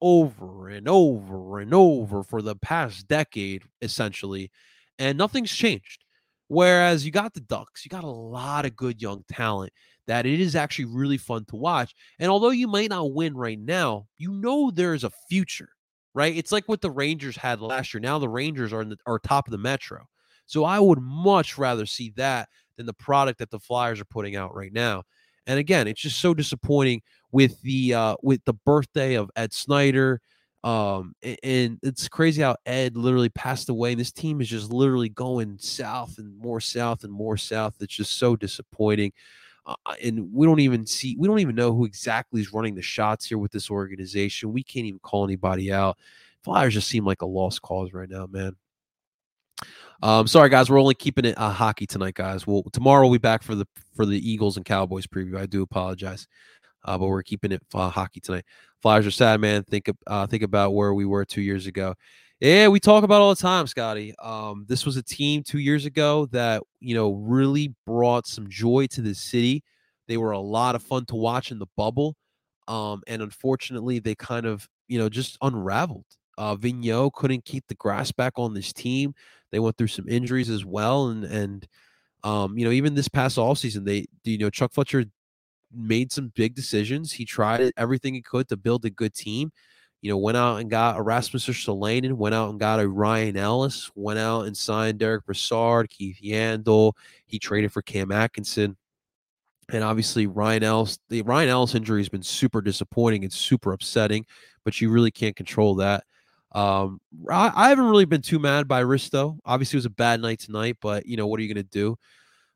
over 0.00 0.68
and 0.68 0.88
over 0.88 1.60
and 1.60 1.72
over 1.72 2.22
for 2.22 2.42
the 2.42 2.56
past 2.56 3.06
decade 3.06 3.62
essentially 3.82 4.50
and 4.98 5.16
nothing's 5.16 5.52
changed 5.52 6.04
whereas 6.48 7.06
you 7.06 7.12
got 7.12 7.32
the 7.34 7.40
ducks 7.40 7.84
you 7.84 7.88
got 7.88 8.02
a 8.02 8.08
lot 8.08 8.64
of 8.64 8.74
good 8.74 9.00
young 9.00 9.22
talent 9.30 9.72
that 10.06 10.26
it 10.26 10.40
is 10.40 10.56
actually 10.56 10.84
really 10.86 11.18
fun 11.18 11.44
to 11.44 11.56
watch 11.56 11.94
and 12.18 12.30
although 12.30 12.50
you 12.50 12.68
might 12.68 12.90
not 12.90 13.12
win 13.12 13.34
right 13.36 13.58
now 13.60 14.06
you 14.18 14.32
know 14.32 14.70
there's 14.70 15.04
a 15.04 15.10
future 15.28 15.68
right 16.14 16.36
it's 16.36 16.52
like 16.52 16.68
what 16.68 16.80
the 16.80 16.90
rangers 16.90 17.36
had 17.36 17.60
last 17.60 17.94
year 17.94 18.00
now 18.00 18.18
the 18.18 18.28
rangers 18.28 18.72
are 18.72 18.82
in 18.82 18.88
the 18.88 18.96
are 19.06 19.18
top 19.18 19.46
of 19.46 19.52
the 19.52 19.58
metro 19.58 20.04
so 20.46 20.64
i 20.64 20.78
would 20.78 21.00
much 21.00 21.56
rather 21.56 21.86
see 21.86 22.12
that 22.16 22.48
than 22.76 22.86
the 22.86 22.92
product 22.92 23.38
that 23.38 23.50
the 23.50 23.60
Flyers 23.60 24.00
are 24.00 24.06
putting 24.06 24.36
out 24.36 24.54
right 24.54 24.72
now. 24.72 25.04
And 25.46 25.58
again, 25.58 25.88
it's 25.88 26.00
just 26.00 26.20
so 26.20 26.34
disappointing 26.34 27.02
with 27.32 27.60
the 27.62 27.94
uh 27.94 28.16
with 28.22 28.44
the 28.44 28.52
birthday 28.52 29.14
of 29.14 29.30
Ed 29.36 29.52
Snider. 29.52 30.20
Um, 30.64 31.14
and 31.42 31.80
it's 31.82 32.08
crazy 32.08 32.42
how 32.42 32.54
Ed 32.66 32.96
literally 32.96 33.30
passed 33.30 33.68
away. 33.68 33.92
And 33.92 34.00
this 34.00 34.12
team 34.12 34.40
is 34.40 34.48
just 34.48 34.72
literally 34.72 35.08
going 35.08 35.58
south 35.58 36.18
and 36.18 36.38
more 36.38 36.60
south 36.60 37.02
and 37.02 37.12
more 37.12 37.36
south. 37.36 37.74
It's 37.80 37.94
just 37.94 38.16
so 38.16 38.36
disappointing. 38.36 39.12
Uh, 39.64 39.74
and 40.02 40.32
we 40.32 40.46
don't 40.46 40.60
even 40.60 40.84
see, 40.86 41.16
we 41.18 41.28
don't 41.28 41.38
even 41.38 41.54
know 41.54 41.72
who 41.72 41.84
exactly 41.84 42.40
is 42.40 42.52
running 42.52 42.74
the 42.74 42.82
shots 42.82 43.26
here 43.26 43.38
with 43.38 43.52
this 43.52 43.70
organization. 43.70 44.52
We 44.52 44.62
can't 44.64 44.86
even 44.86 44.98
call 45.00 45.24
anybody 45.24 45.72
out. 45.72 45.98
Flyers 46.42 46.74
just 46.74 46.88
seem 46.88 47.04
like 47.04 47.22
a 47.22 47.26
lost 47.26 47.62
cause 47.62 47.92
right 47.92 48.08
now, 48.08 48.26
man. 48.26 48.56
Um, 50.02 50.26
sorry 50.26 50.48
guys, 50.48 50.68
we're 50.68 50.80
only 50.80 50.96
keeping 50.96 51.24
it 51.24 51.38
uh, 51.38 51.50
hockey 51.50 51.86
tonight, 51.86 52.14
guys. 52.14 52.44
Well, 52.44 52.64
tomorrow 52.72 53.02
we'll 53.02 53.12
be 53.12 53.18
back 53.18 53.44
for 53.44 53.54
the 53.54 53.66
for 53.94 54.04
the 54.04 54.18
Eagles 54.18 54.56
and 54.56 54.66
Cowboys 54.66 55.06
preview. 55.06 55.38
I 55.38 55.46
do 55.46 55.62
apologize, 55.62 56.26
uh, 56.84 56.98
but 56.98 57.06
we're 57.06 57.22
keeping 57.22 57.52
it 57.52 57.62
uh, 57.72 57.88
hockey 57.88 58.18
tonight. 58.18 58.44
Flyers 58.80 59.06
are 59.06 59.12
sad, 59.12 59.40
man. 59.40 59.62
Think 59.62 59.88
uh, 60.08 60.26
think 60.26 60.42
about 60.42 60.74
where 60.74 60.92
we 60.92 61.04
were 61.04 61.24
two 61.24 61.42
years 61.42 61.68
ago. 61.68 61.94
Yeah, 62.42 62.66
we 62.66 62.80
talk 62.80 63.04
about 63.04 63.20
all 63.20 63.32
the 63.32 63.40
time, 63.40 63.68
Scotty. 63.68 64.14
Um, 64.18 64.64
this 64.68 64.84
was 64.84 64.96
a 64.96 65.02
team 65.02 65.44
two 65.44 65.60
years 65.60 65.86
ago 65.86 66.26
that 66.32 66.60
you 66.80 66.92
know 66.92 67.12
really 67.12 67.72
brought 67.86 68.26
some 68.26 68.48
joy 68.48 68.88
to 68.88 69.00
the 69.00 69.14
city. 69.14 69.62
They 70.08 70.16
were 70.16 70.32
a 70.32 70.40
lot 70.40 70.74
of 70.74 70.82
fun 70.82 71.04
to 71.06 71.14
watch 71.14 71.52
in 71.52 71.60
the 71.60 71.68
bubble, 71.76 72.16
um, 72.66 73.00
and 73.06 73.22
unfortunately, 73.22 74.00
they 74.00 74.16
kind 74.16 74.44
of 74.44 74.68
you 74.88 74.98
know 74.98 75.08
just 75.08 75.38
unraveled. 75.40 76.04
Uh, 76.36 76.56
Vigneault 76.56 77.12
couldn't 77.12 77.44
keep 77.44 77.64
the 77.68 77.76
grass 77.76 78.10
back 78.10 78.32
on 78.34 78.54
this 78.54 78.72
team. 78.72 79.14
They 79.52 79.60
went 79.60 79.76
through 79.76 79.86
some 79.86 80.08
injuries 80.08 80.50
as 80.50 80.64
well, 80.64 81.10
and 81.10 81.22
and 81.22 81.68
um, 82.24 82.58
you 82.58 82.64
know 82.64 82.72
even 82.72 82.96
this 82.96 83.08
past 83.08 83.38
all 83.38 83.54
season, 83.54 83.84
they 83.84 84.06
you 84.24 84.38
know 84.38 84.50
Chuck 84.50 84.72
Fletcher 84.72 85.04
made 85.72 86.10
some 86.10 86.32
big 86.34 86.56
decisions. 86.56 87.12
He 87.12 87.24
tried 87.24 87.72
everything 87.76 88.14
he 88.14 88.22
could 88.22 88.48
to 88.48 88.56
build 88.56 88.84
a 88.84 88.90
good 88.90 89.14
team. 89.14 89.52
You 90.02 90.10
know, 90.10 90.18
went 90.18 90.36
out 90.36 90.56
and 90.56 90.68
got 90.68 90.96
Erasmus 90.96 91.46
Ristolainen, 91.46 92.14
went 92.14 92.34
out 92.34 92.50
and 92.50 92.58
got 92.58 92.80
a 92.80 92.88
Ryan 92.88 93.36
Ellis, 93.36 93.90
went 93.94 94.18
out 94.18 94.46
and 94.46 94.56
signed 94.56 94.98
Derek 94.98 95.24
Brassard, 95.24 95.88
Keith 95.88 96.18
Yandle. 96.22 96.92
He 97.24 97.38
traded 97.38 97.72
for 97.72 97.82
Cam 97.82 98.10
Atkinson. 98.10 98.76
And 99.70 99.84
obviously, 99.84 100.26
Ryan 100.26 100.64
Ellis, 100.64 100.98
the 101.08 101.22
Ryan 101.22 101.48
Ellis 101.48 101.76
injury 101.76 102.00
has 102.00 102.08
been 102.08 102.22
super 102.22 102.60
disappointing 102.60 103.22
and 103.22 103.32
super 103.32 103.72
upsetting, 103.72 104.26
but 104.64 104.80
you 104.80 104.90
really 104.90 105.12
can't 105.12 105.36
control 105.36 105.76
that. 105.76 106.02
Um, 106.50 107.00
I, 107.30 107.52
I 107.54 107.68
haven't 107.68 107.86
really 107.86 108.04
been 108.04 108.22
too 108.22 108.40
mad 108.40 108.66
by 108.66 108.82
Risto. 108.82 109.38
Obviously, 109.44 109.76
it 109.76 109.78
was 109.78 109.86
a 109.86 109.90
bad 109.90 110.20
night 110.20 110.40
tonight, 110.40 110.78
but 110.82 111.06
you 111.06 111.16
know, 111.16 111.28
what 111.28 111.38
are 111.38 111.44
you 111.44 111.54
going 111.54 111.64
to 111.64 111.70
do 111.70 111.96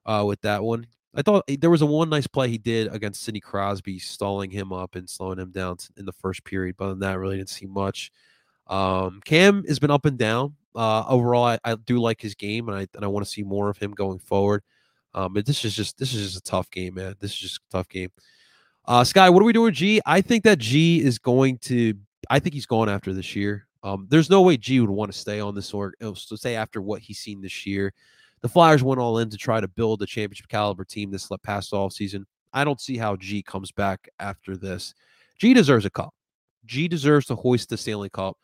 uh, 0.05 0.25
with 0.27 0.41
that 0.43 0.65
one? 0.65 0.87
I 1.17 1.23
thought 1.23 1.45
eh, 1.49 1.57
there 1.59 1.71
was 1.71 1.83
a 1.83 1.87
one 1.87 2.11
nice 2.11 2.27
play 2.27 2.49
he 2.49 2.59
did 2.59 2.93
against 2.95 3.23
Sidney 3.23 3.41
Crosby, 3.41 3.99
stalling 3.99 4.51
him 4.51 4.73
up 4.73 4.95
and 4.95 5.09
slowing 5.09 5.39
him 5.39 5.51
down 5.51 5.79
in 5.97 6.05
the 6.05 6.13
first 6.13 6.45
period. 6.45 6.77
But 6.77 6.91
than 6.91 6.99
that, 7.01 7.19
really 7.19 7.39
didn't 7.39 7.49
see 7.49 7.67
much. 7.67 8.13
Um, 8.67 9.21
Cam 9.25 9.65
has 9.65 9.79
been 9.79 9.91
up 9.91 10.05
and 10.05 10.19
down. 10.19 10.57
Uh, 10.75 11.05
overall, 11.09 11.45
I, 11.45 11.59
I, 11.65 11.75
do 11.77 11.99
like 11.99 12.21
his 12.21 12.35
game, 12.35 12.69
and 12.69 12.77
I 12.77 12.87
and 12.95 13.05
I 13.05 13.09
want 13.09 13.25
to 13.25 13.33
see 13.33 13.43
more 13.43 13.71
of 13.71 13.79
him 13.79 13.93
going 13.93 14.19
forward. 14.19 14.63
Um, 15.15 15.33
but 15.33 15.47
this 15.47 15.65
is 15.65 15.75
just 15.75 15.99
this 15.99 16.13
is 16.13 16.33
just 16.33 16.37
a 16.37 16.51
tough 16.51 16.71
game, 16.71 16.95
man. 16.95 17.15
This 17.19 17.33
is 17.33 17.39
just 17.39 17.57
a 17.57 17.77
tough 17.79 17.89
game. 17.89 18.11
Uh, 18.85 19.03
Sky, 19.03 19.31
what 19.31 19.41
are 19.41 19.47
we 19.47 19.55
doing, 19.55 19.73
G? 19.73 20.01
I 20.05 20.21
think 20.21 20.45
that 20.45 20.59
G 20.59 21.03
is 21.03 21.19
going 21.19 21.59
to. 21.59 21.95
I 22.29 22.41
think 22.41 22.55
he's 22.55 22.67
going 22.67 22.91
after 22.91 23.15
this 23.15 23.35
year. 23.35 23.67
Um, 23.83 24.07
there's 24.11 24.29
no 24.29 24.43
way 24.43 24.57
G 24.57 24.81
would 24.81 24.91
want 24.91 25.13
to 25.13 25.19
stay 25.19 25.41
on 25.41 25.55
this 25.55 25.73
org. 25.73 25.95
So 26.01 26.11
uh, 26.11 26.37
stay 26.37 26.57
after 26.57 26.83
what 26.83 27.01
he's 27.01 27.21
seen 27.21 27.41
this 27.41 27.65
year 27.65 27.95
the 28.47 28.53
Flyers 28.53 28.81
went 28.81 29.01
all 29.01 29.19
in 29.19 29.29
to 29.31 29.37
try 29.37 29.61
to 29.61 29.67
build 29.67 30.01
a 30.03 30.07
championship 30.07 30.47
caliber 30.47 30.85
team 30.85 31.11
this 31.11 31.29
past 31.43 31.73
off 31.73 31.93
season. 31.93 32.25
I 32.53 32.63
don't 32.63 32.81
see 32.81 32.97
how 32.97 33.17
G 33.17 33.43
comes 33.43 33.73
back 33.73 34.09
after 34.21 34.57
this. 34.57 34.95
G 35.37 35.53
deserves 35.53 35.85
a 35.85 35.91
cup. 35.91 36.15
G 36.65 36.87
deserves 36.87 37.27
to 37.27 37.35
hoist 37.35 37.71
the 37.71 37.77
Stanley 37.77 38.09
Cup, 38.09 38.37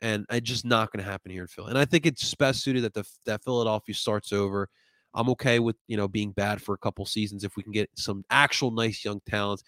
and 0.00 0.24
it's 0.30 0.48
just 0.48 0.64
not 0.64 0.90
going 0.90 1.04
to 1.04 1.10
happen 1.10 1.30
here 1.30 1.42
in 1.42 1.48
Philly. 1.48 1.68
And 1.68 1.78
I 1.78 1.84
think 1.84 2.06
it's 2.06 2.34
best 2.34 2.62
suited 2.62 2.82
that 2.84 2.94
the 2.94 3.04
that 3.26 3.44
Philadelphia 3.44 3.94
starts 3.94 4.32
over. 4.32 4.70
I'm 5.12 5.28
okay 5.28 5.58
with 5.58 5.76
you 5.86 5.98
know 5.98 6.08
being 6.08 6.32
bad 6.32 6.62
for 6.62 6.74
a 6.74 6.78
couple 6.78 7.04
seasons 7.04 7.44
if 7.44 7.54
we 7.54 7.62
can 7.62 7.72
get 7.72 7.90
some 7.94 8.24
actual 8.30 8.70
nice 8.70 9.04
young 9.04 9.20
talent, 9.28 9.62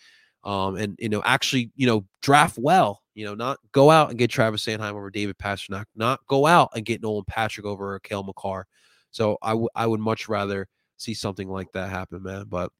um, 0.44 0.76
and 0.76 0.96
you 0.98 1.10
know 1.10 1.20
actually 1.26 1.72
you 1.76 1.86
know 1.86 2.06
draft 2.22 2.56
well. 2.56 3.02
You 3.12 3.26
know, 3.26 3.34
not 3.34 3.58
go 3.72 3.90
out 3.90 4.08
and 4.08 4.18
get 4.18 4.30
Travis 4.30 4.64
Sanheim 4.64 4.92
over 4.94 5.10
David 5.10 5.36
Pastrnak, 5.36 5.84
not 5.94 6.20
go 6.26 6.46
out 6.46 6.70
and 6.74 6.86
get 6.86 7.02
Nolan 7.02 7.26
Patrick 7.26 7.66
over 7.66 7.98
Cale 7.98 8.22
Makar. 8.22 8.66
So 9.14 9.38
I, 9.40 9.50
w- 9.50 9.68
I 9.76 9.86
would 9.86 10.00
much 10.00 10.28
rather 10.28 10.66
see 10.96 11.14
something 11.14 11.48
like 11.48 11.70
that 11.72 11.88
happen, 11.88 12.24
man. 12.24 12.46
But 12.48 12.72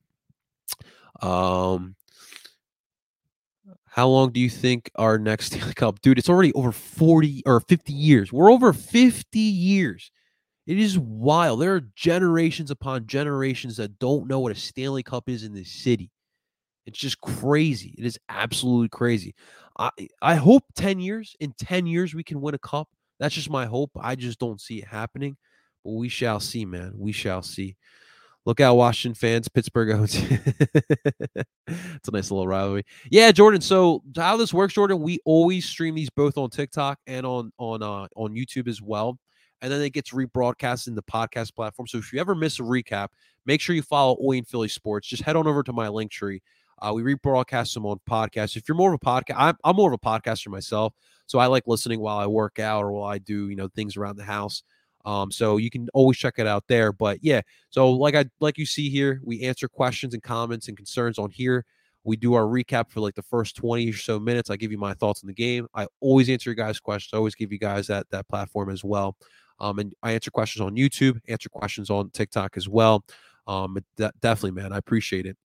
um, 1.23 1.95
how 3.87 4.09
long 4.09 4.33
do 4.33 4.41
you 4.41 4.51
think 4.51 4.91
our 4.97 5.17
next 5.17 5.47
Stanley 5.53 5.75
Cup, 5.75 6.03
dude? 6.03 6.19
It's 6.19 6.29
already 6.29 6.53
over 6.55 6.73
40 6.73 7.45
or 7.47 7.61
50 7.61 7.93
years. 7.93 8.33
We're 8.33 8.51
over 8.51 8.73
50 8.73 9.39
years. 9.39 10.11
It 10.67 10.77
is 10.77 10.99
wild. 10.99 11.61
There 11.61 11.77
are 11.77 11.83
generations 11.95 12.73
upon 12.73 13.07
generations 13.07 13.77
that 13.77 14.01
don't 14.01 14.27
know 14.27 14.41
what 14.41 14.51
a 14.51 14.57
Stanley 14.57 15.05
Cup 15.05 15.29
is 15.29 15.45
in 15.45 15.55
this 15.55 15.71
city. 15.71 16.11
It's 16.85 16.99
just 16.99 17.21
crazy. 17.21 17.95
It 17.97 18.05
is 18.05 18.19
absolutely 18.29 18.89
crazy. 18.89 19.37
I 19.79 19.91
I 20.21 20.35
hope 20.35 20.65
10 20.75 20.99
years, 20.99 21.37
in 21.39 21.53
10 21.53 21.87
years, 21.87 22.13
we 22.13 22.25
can 22.25 22.41
win 22.41 22.57
a 22.57 22.59
cup. 22.59 22.89
That's 23.21 23.37
just 23.37 23.51
my 23.51 23.67
hope. 23.67 23.93
I 24.01 24.17
just 24.17 24.41
don't 24.41 24.61
see 24.61 24.79
it 24.79 24.89
happening. 24.89 25.37
We 25.85 26.09
shall 26.09 26.41
see, 26.41 26.65
man. 26.65 26.93
We 26.97 27.13
shall 27.13 27.43
see. 27.43 27.77
Look 28.47 28.61
out, 28.61 28.77
Washington 28.77 29.15
fans. 29.15 29.49
Pittsburgh 29.49 29.91
owns. 29.91 30.17
it's 31.67 32.09
a 32.09 32.11
nice 32.13 32.31
little 32.31 32.47
rivalry. 32.47 32.85
Yeah, 33.11 33.33
Jordan. 33.33 33.63
So 33.63 34.03
how 34.17 34.37
this 34.37 34.53
works, 34.53 34.75
Jordan? 34.75 35.01
We 35.01 35.19
always 35.25 35.65
stream 35.65 35.95
these 35.95 36.11
both 36.11 36.37
on 36.37 36.51
TikTok 36.51 36.99
and 37.07 37.25
on 37.25 37.53
on 37.59 37.83
uh, 37.83 38.07
on 38.17 38.35
YouTube 38.35 38.69
as 38.69 38.83
well, 38.83 39.19
and 39.63 39.73
then 39.73 39.81
it 39.81 39.95
gets 39.95 40.11
rebroadcast 40.13 40.89
in 40.89 40.95
the 40.95 41.03
podcast 41.03 41.55
platform. 41.55 41.87
So 41.87 41.97
if 41.97 42.13
you 42.13 42.21
ever 42.21 42.35
miss 42.35 42.61
a 42.61 42.63
recap, 42.63 43.09
make 43.47 43.63
sure 43.63 43.75
you 43.75 43.83
follow 43.83 44.19
Oi 44.23 44.39
and 44.39 44.47
Philly 44.47 44.69
Sports. 44.69 45.09
Just 45.09 45.23
head 45.23 45.37
on 45.37 45.47
over 45.47 45.63
to 45.63 45.73
my 45.73 45.89
link 45.89 46.11
tree. 46.11 46.43
Uh, 46.83 46.93
we 46.93 47.03
rebroadcast 47.03 47.73
them 47.73 47.87
on 47.87 47.99
podcasts. 48.09 48.57
If 48.57 48.69
you're 48.69 48.77
more 48.77 48.93
of 48.93 49.01
a 49.03 49.07
podcast, 49.07 49.37
I'm, 49.39 49.57
I'm 49.65 49.77
more 49.77 49.91
of 49.91 49.95
a 49.95 50.07
podcaster 50.07 50.49
myself, 50.49 50.93
so 51.27 51.39
I 51.39 51.47
like 51.47 51.63
listening 51.67 52.01
while 52.01 52.19
I 52.19 52.27
work 52.27 52.59
out 52.59 52.83
or 52.83 52.93
while 52.93 53.11
I 53.11 53.17
do 53.17 53.49
you 53.49 53.57
know 53.57 53.69
things 53.69 53.97
around 53.97 54.17
the 54.17 54.25
house. 54.25 54.63
Um, 55.05 55.31
so 55.31 55.59
you 55.59 55.71
can 55.71 55.89
always 55.93 56.17
check 56.17 56.35
it 56.39 56.47
out 56.47 56.65
there. 56.67 56.93
But 56.93 57.19
yeah, 57.23 57.43
so 57.71 57.91
like 57.91 58.15
I 58.15 58.25
like 58.41 58.59
you 58.59 58.67
see 58.67 58.89
here, 58.89 59.21
we 59.25 59.43
answer 59.43 59.69
questions 59.69 60.15
and 60.15 60.23
comments 60.23 60.69
and 60.69 60.77
concerns 60.77 61.19
on 61.19 61.31
here. 61.31 61.65
We 62.05 62.17
do 62.17 62.35
our 62.35 62.45
recap 62.45 62.91
for 62.91 63.01
like 63.01 63.15
the 63.15 63.23
first 63.23 63.57
20 63.57 63.91
or 63.91 63.97
so 63.97 64.21
minutes. 64.21 64.51
I 64.51 64.57
give 64.57 64.71
you 64.71 64.79
my 64.79 64.95
thoughts 64.95 65.23
on 65.23 65.29
the 65.29 65.35
game. 65.35 65.67
I 65.75 65.87
always 66.01 66.29
answer 66.29 66.51
your 66.51 66.55
guys' 66.55 66.81
questions. 66.81 67.15
I 67.15 67.17
always 67.17 67.35
give 67.35 67.51
you 67.53 67.59
guys 67.59 67.87
that 67.87 68.09
that 68.11 68.29
platform 68.29 68.71
as 68.71 68.85
well. 68.85 69.17
Um, 69.61 69.79
and 69.79 69.93
I 70.03 70.13
answer 70.13 70.31
questions 70.31 70.63
on 70.63 70.77
YouTube, 70.77 71.21
answer 71.29 71.49
questions 71.49 71.89
on 71.91 72.11
TikTok 72.11 72.57
as 72.57 72.69
well. 72.69 73.05
Um, 73.47 73.79
definitely, 73.97 74.51
man, 74.53 74.73
I 74.73 74.79
appreciate 74.79 75.27
it. 75.27 75.37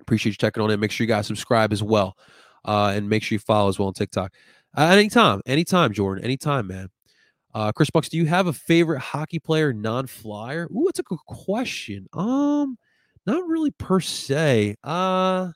Appreciate 0.00 0.32
you 0.32 0.36
checking 0.36 0.62
on 0.62 0.70
it. 0.70 0.78
Make 0.78 0.90
sure 0.90 1.04
you 1.04 1.08
guys 1.08 1.26
subscribe 1.26 1.72
as 1.72 1.82
well, 1.82 2.16
uh, 2.64 2.92
and 2.94 3.08
make 3.08 3.22
sure 3.22 3.36
you 3.36 3.40
follow 3.40 3.68
as 3.68 3.78
well 3.78 3.88
on 3.88 3.94
TikTok. 3.94 4.32
Uh, 4.76 4.82
anytime, 4.82 5.40
anytime, 5.46 5.92
Jordan, 5.92 6.24
anytime, 6.24 6.66
man. 6.66 6.88
Uh, 7.52 7.72
Chris 7.72 7.90
Bucks, 7.90 8.08
do 8.08 8.16
you 8.16 8.26
have 8.26 8.46
a 8.46 8.52
favorite 8.52 9.00
hockey 9.00 9.38
player, 9.38 9.72
non-flyer? 9.72 10.68
Ooh, 10.70 10.84
that's 10.86 11.00
a 11.00 11.04
good 11.04 11.18
question. 11.26 12.06
Um, 12.12 12.78
not 13.26 13.46
really 13.46 13.72
per 13.72 14.00
se. 14.00 14.76
Uh, 14.84 15.50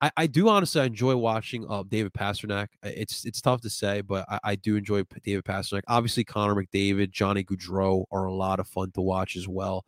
I, 0.00 0.10
I 0.16 0.26
do 0.26 0.48
honestly 0.48 0.80
I 0.80 0.84
enjoy 0.84 1.16
watching 1.16 1.66
uh, 1.68 1.82
David 1.88 2.12
Pastrnak. 2.12 2.68
It's 2.82 3.24
it's 3.24 3.40
tough 3.40 3.62
to 3.62 3.70
say, 3.70 4.00
but 4.00 4.26
I, 4.28 4.38
I 4.44 4.54
do 4.56 4.76
enjoy 4.76 5.02
David 5.24 5.44
Pastrnak. 5.44 5.82
Obviously, 5.88 6.24
Connor 6.24 6.54
McDavid, 6.54 7.10
Johnny 7.10 7.42
Gaudreau 7.42 8.04
are 8.12 8.24
a 8.24 8.32
lot 8.32 8.60
of 8.60 8.68
fun 8.68 8.90
to 8.92 9.00
watch 9.00 9.36
as 9.36 9.48
well. 9.48 9.84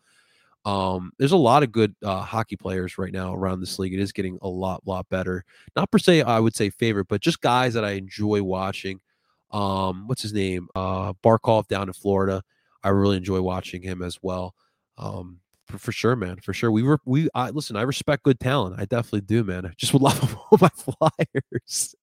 Um, 0.65 1.13
there's 1.19 1.33
a 1.33 1.37
lot 1.37 1.63
of 1.63 1.71
good 1.71 1.95
uh, 2.03 2.23
hockey 2.23 2.57
players 2.57 2.99
right 2.99 3.13
now 3.13 3.35
around 3.35 3.61
this 3.61 3.79
league. 3.79 3.95
It 3.95 4.01
is 4.01 4.11
getting 4.11 4.37
a 4.43 4.49
lot, 4.49 4.83
lot 4.85 5.09
better. 5.09 5.45
Not 5.77 5.91
per 5.93 5.99
se, 5.99 6.23
I 6.23 6.41
would 6.41 6.57
say 6.57 6.71
favorite, 6.71 7.07
but 7.09 7.21
just 7.21 7.41
guys 7.41 7.75
that 7.75 7.85
I 7.85 7.93
enjoy 7.93 8.43
watching. 8.43 9.01
Um, 9.51 10.07
what's 10.09 10.23
his 10.23 10.33
name? 10.33 10.69
Uh, 10.75 11.13
Barkov 11.23 11.69
down 11.69 11.89
in 11.89 11.95
Florida. 11.95 12.43
I 12.83 12.91
really 12.91 13.17
enjoy 13.17 13.41
watching 13.41 13.83
him 13.83 14.03
as 14.03 14.19
well. 14.23 14.55
Um, 14.99 15.41
for, 15.67 15.79
for 15.79 15.93
sure, 15.93 16.17
man. 16.17 16.37
For 16.37 16.53
sure. 16.53 16.71
We 16.71 16.83
were 16.83 17.01
we 17.05 17.29
I 17.35 17.51
listen, 17.51 17.77
I 17.77 17.83
respect 17.83 18.23
good 18.23 18.41
talent. 18.41 18.77
I 18.79 18.85
definitely 18.85 19.23
do, 19.23 19.45
man. 19.45 19.67
I 19.67 19.73
just 19.77 19.93
would 19.93 20.03
love 20.03 20.37
all 20.51 20.59
my 20.61 20.69
flyers. 20.69 21.95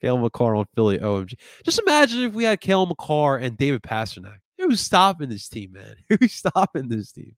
Cale 0.00 0.18
Makar 0.18 0.56
on 0.56 0.66
Philly. 0.74 0.98
OMG. 0.98 1.34
Just 1.64 1.78
imagine 1.80 2.24
if 2.24 2.32
we 2.32 2.44
had 2.44 2.60
Cale 2.60 2.86
Makar 2.86 3.38
and 3.38 3.56
David 3.56 3.82
Pastrnak. 3.82 4.38
Who's 4.58 4.80
stopping 4.80 5.28
this 5.28 5.48
team, 5.48 5.72
man? 5.72 5.96
Who's 6.20 6.32
stopping 6.32 6.88
this 6.88 7.12
team? 7.12 7.34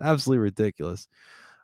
Absolutely 0.00 0.42
ridiculous. 0.42 1.08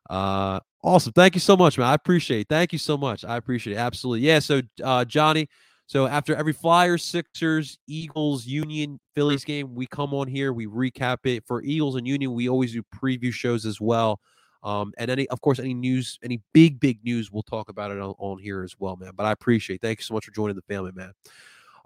Uh 0.09 0.61
awesome. 0.83 1.13
Thank 1.13 1.35
you 1.35 1.41
so 1.41 1.57
much, 1.57 1.77
man. 1.77 1.89
I 1.89 1.95
appreciate 1.95 2.43
it. 2.43 2.49
Thank 2.49 2.73
you 2.73 2.79
so 2.79 2.97
much. 2.97 3.25
I 3.25 3.37
appreciate 3.37 3.75
it. 3.75 3.79
Absolutely. 3.79 4.27
Yeah. 4.27 4.39
So 4.39 4.63
uh 4.83 5.05
Johnny, 5.05 5.49
so 5.89 6.07
after 6.07 6.37
every 6.37 6.53
Flyers, 6.53 7.03
Sixers, 7.03 7.79
Eagles, 7.87 8.45
Union, 8.45 9.01
Phillies 9.15 9.43
game, 9.43 9.75
we 9.75 9.87
come 9.87 10.13
on 10.13 10.29
here, 10.29 10.53
we 10.53 10.67
recap 10.67 11.25
it. 11.25 11.45
For 11.47 11.63
Eagles 11.63 11.97
and 11.97 12.07
Union, 12.07 12.35
we 12.35 12.47
always 12.47 12.75
do 12.75 12.83
preview 12.95 13.33
shows 13.33 13.65
as 13.65 13.81
well. 13.81 14.21
Um, 14.63 14.93
and 14.99 15.11
any, 15.11 15.27
of 15.29 15.41
course, 15.41 15.59
any 15.59 15.73
news, 15.73 16.19
any 16.23 16.43
big, 16.53 16.79
big 16.79 17.03
news, 17.05 17.33
we'll 17.33 17.43
talk 17.43 17.71
about 17.71 17.91
it 17.91 17.99
on, 18.01 18.15
on 18.19 18.39
here 18.39 18.63
as 18.63 18.75
well, 18.79 18.97
man. 18.97 19.13
But 19.17 19.25
I 19.25 19.33
appreciate. 19.33 19.81
Thank 19.81 20.01
you 20.01 20.05
so 20.05 20.13
much 20.13 20.27
for 20.27 20.31
joining 20.31 20.57
the 20.57 20.63
family, 20.63 20.93
man. 20.95 21.15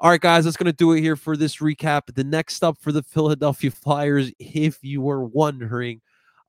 All 0.00 0.10
right, 0.10 0.20
guys, 0.20 0.46
that's 0.46 0.56
going 0.56 0.66
to 0.66 0.72
do 0.72 0.90
it 0.94 1.00
here 1.00 1.14
for 1.14 1.36
this 1.36 1.58
recap. 1.58 2.12
The 2.12 2.24
next 2.24 2.64
up 2.64 2.78
for 2.80 2.90
the 2.90 3.02
Philadelphia 3.08 3.70
Flyers, 3.70 4.32
if 4.40 4.82
you 4.82 5.00
were 5.00 5.24
wondering, 5.24 6.00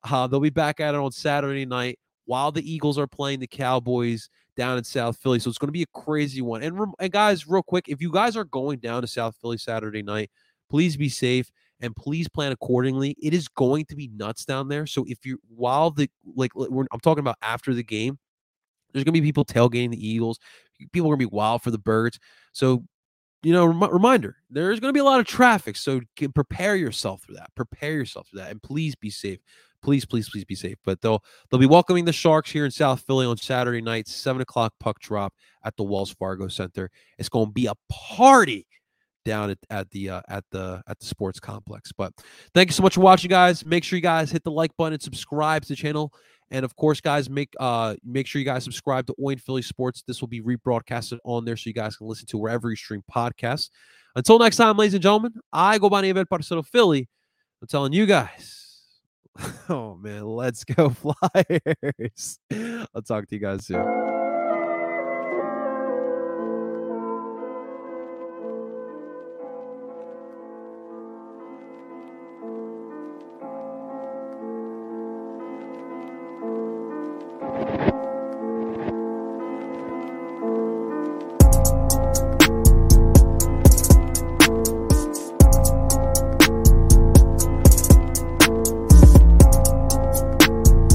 uh, 0.02 0.26
they'll 0.26 0.40
be 0.40 0.50
back 0.50 0.80
at 0.80 0.96
it 0.96 0.98
on 0.98 1.12
Saturday 1.12 1.66
night 1.66 2.00
while 2.24 2.50
the 2.50 2.68
Eagles 2.68 2.98
are 2.98 3.06
playing 3.06 3.38
the 3.38 3.46
Cowboys 3.46 4.28
down 4.56 4.78
in 4.78 4.84
South 4.84 5.16
Philly. 5.16 5.38
So 5.38 5.48
it's 5.48 5.58
going 5.58 5.68
to 5.68 5.72
be 5.72 5.82
a 5.82 5.98
crazy 5.98 6.40
one. 6.40 6.62
And, 6.62 6.78
and 6.98 7.12
guys, 7.12 7.46
real 7.46 7.62
quick, 7.62 7.88
if 7.88 8.00
you 8.00 8.10
guys 8.10 8.36
are 8.36 8.44
going 8.44 8.78
down 8.78 9.02
to 9.02 9.08
South 9.08 9.36
Philly 9.40 9.58
Saturday 9.58 10.02
night, 10.02 10.30
please 10.70 10.96
be 10.96 11.08
safe 11.08 11.50
and 11.80 11.94
please 11.94 12.28
plan 12.28 12.52
accordingly. 12.52 13.16
It 13.22 13.34
is 13.34 13.48
going 13.48 13.86
to 13.86 13.96
be 13.96 14.08
nuts 14.08 14.44
down 14.44 14.68
there. 14.68 14.86
So 14.86 15.04
if 15.08 15.24
you 15.26 15.38
while 15.48 15.90
the 15.90 16.08
like 16.34 16.52
I'm 16.56 17.00
talking 17.00 17.20
about 17.20 17.36
after 17.42 17.74
the 17.74 17.82
game, 17.82 18.18
there's 18.92 19.04
going 19.04 19.14
to 19.14 19.20
be 19.20 19.26
people 19.26 19.44
tailgating 19.44 19.90
the 19.90 20.06
Eagles. 20.06 20.38
People 20.92 21.08
are 21.08 21.16
going 21.16 21.26
to 21.26 21.30
be 21.30 21.36
wild 21.36 21.62
for 21.62 21.70
the 21.70 21.78
birds. 21.78 22.18
So 22.52 22.84
you 23.42 23.52
know, 23.52 23.66
rem- 23.66 23.92
reminder, 23.92 24.36
there's 24.48 24.80
going 24.80 24.88
to 24.88 24.96
be 24.96 25.00
a 25.00 25.04
lot 25.04 25.20
of 25.20 25.26
traffic. 25.26 25.76
So 25.76 26.00
prepare 26.34 26.76
yourself 26.76 27.22
for 27.22 27.32
that. 27.34 27.54
Prepare 27.54 27.92
yourself 27.92 28.28
for 28.28 28.36
that. 28.36 28.50
And 28.50 28.62
please 28.62 28.94
be 28.94 29.10
safe 29.10 29.38
please, 29.84 30.04
please, 30.04 30.28
please 30.28 30.44
be 30.44 30.54
safe. 30.56 30.78
But 30.84 31.00
they'll 31.00 31.22
they'll 31.50 31.60
be 31.60 31.66
welcoming 31.66 32.04
the 32.04 32.12
Sharks 32.12 32.50
here 32.50 32.64
in 32.64 32.70
South 32.70 33.02
Philly 33.06 33.26
on 33.26 33.36
Saturday 33.36 33.80
night, 33.80 34.08
seven 34.08 34.42
o'clock 34.42 34.72
puck 34.80 34.98
drop 34.98 35.32
at 35.64 35.76
the 35.76 35.84
Wells 35.84 36.12
Fargo 36.12 36.48
Center. 36.48 36.90
It's 37.18 37.28
going 37.28 37.46
to 37.46 37.52
be 37.52 37.66
a 37.66 37.74
party 37.90 38.66
down 39.24 39.50
at, 39.50 39.58
at 39.70 39.90
the 39.90 40.10
uh, 40.10 40.22
at 40.28 40.44
the 40.50 40.82
at 40.88 40.98
the 40.98 41.06
sports 41.06 41.38
complex. 41.38 41.92
But 41.92 42.12
thank 42.54 42.70
you 42.70 42.72
so 42.72 42.82
much 42.82 42.94
for 42.94 43.00
watching, 43.02 43.28
guys. 43.28 43.64
Make 43.64 43.84
sure 43.84 43.96
you 43.96 44.02
guys 44.02 44.30
hit 44.32 44.42
the 44.42 44.50
like 44.50 44.76
button 44.76 44.94
and 44.94 45.02
subscribe 45.02 45.62
to 45.62 45.68
the 45.68 45.76
channel. 45.76 46.12
And 46.50 46.64
of 46.64 46.76
course, 46.76 47.00
guys, 47.00 47.30
make 47.30 47.52
uh 47.60 47.94
make 48.04 48.26
sure 48.26 48.38
you 48.38 48.44
guys 48.44 48.64
subscribe 48.64 49.06
to 49.06 49.14
Oin 49.20 49.40
Philly 49.40 49.62
Sports. 49.62 50.02
This 50.06 50.20
will 50.20 50.28
be 50.28 50.40
rebroadcasted 50.40 51.18
on 51.24 51.44
there 51.44 51.56
so 51.56 51.68
you 51.68 51.74
guys 51.74 51.96
can 51.96 52.06
listen 52.06 52.26
to 52.26 52.38
wherever 52.38 52.70
you 52.70 52.76
stream 52.76 53.02
podcasts. 53.12 53.70
Until 54.16 54.38
next 54.38 54.56
time, 54.56 54.76
ladies 54.76 54.94
and 54.94 55.02
gentlemen, 55.02 55.34
I 55.52 55.78
go 55.78 55.88
by 55.88 56.00
the 56.00 56.08
name 56.08 56.16
of 56.16 56.26
Ed 56.32 56.66
Philly. 56.66 57.08
I'm 57.60 57.68
telling 57.68 57.92
you 57.92 58.06
guys. 58.06 58.63
oh 59.68 59.96
man, 59.96 60.24
let's 60.24 60.64
go 60.64 60.90
Flyers. 61.32 62.38
I'll 62.94 63.02
talk 63.02 63.26
to 63.28 63.34
you 63.34 63.40
guys 63.40 63.66
soon. 63.66 64.03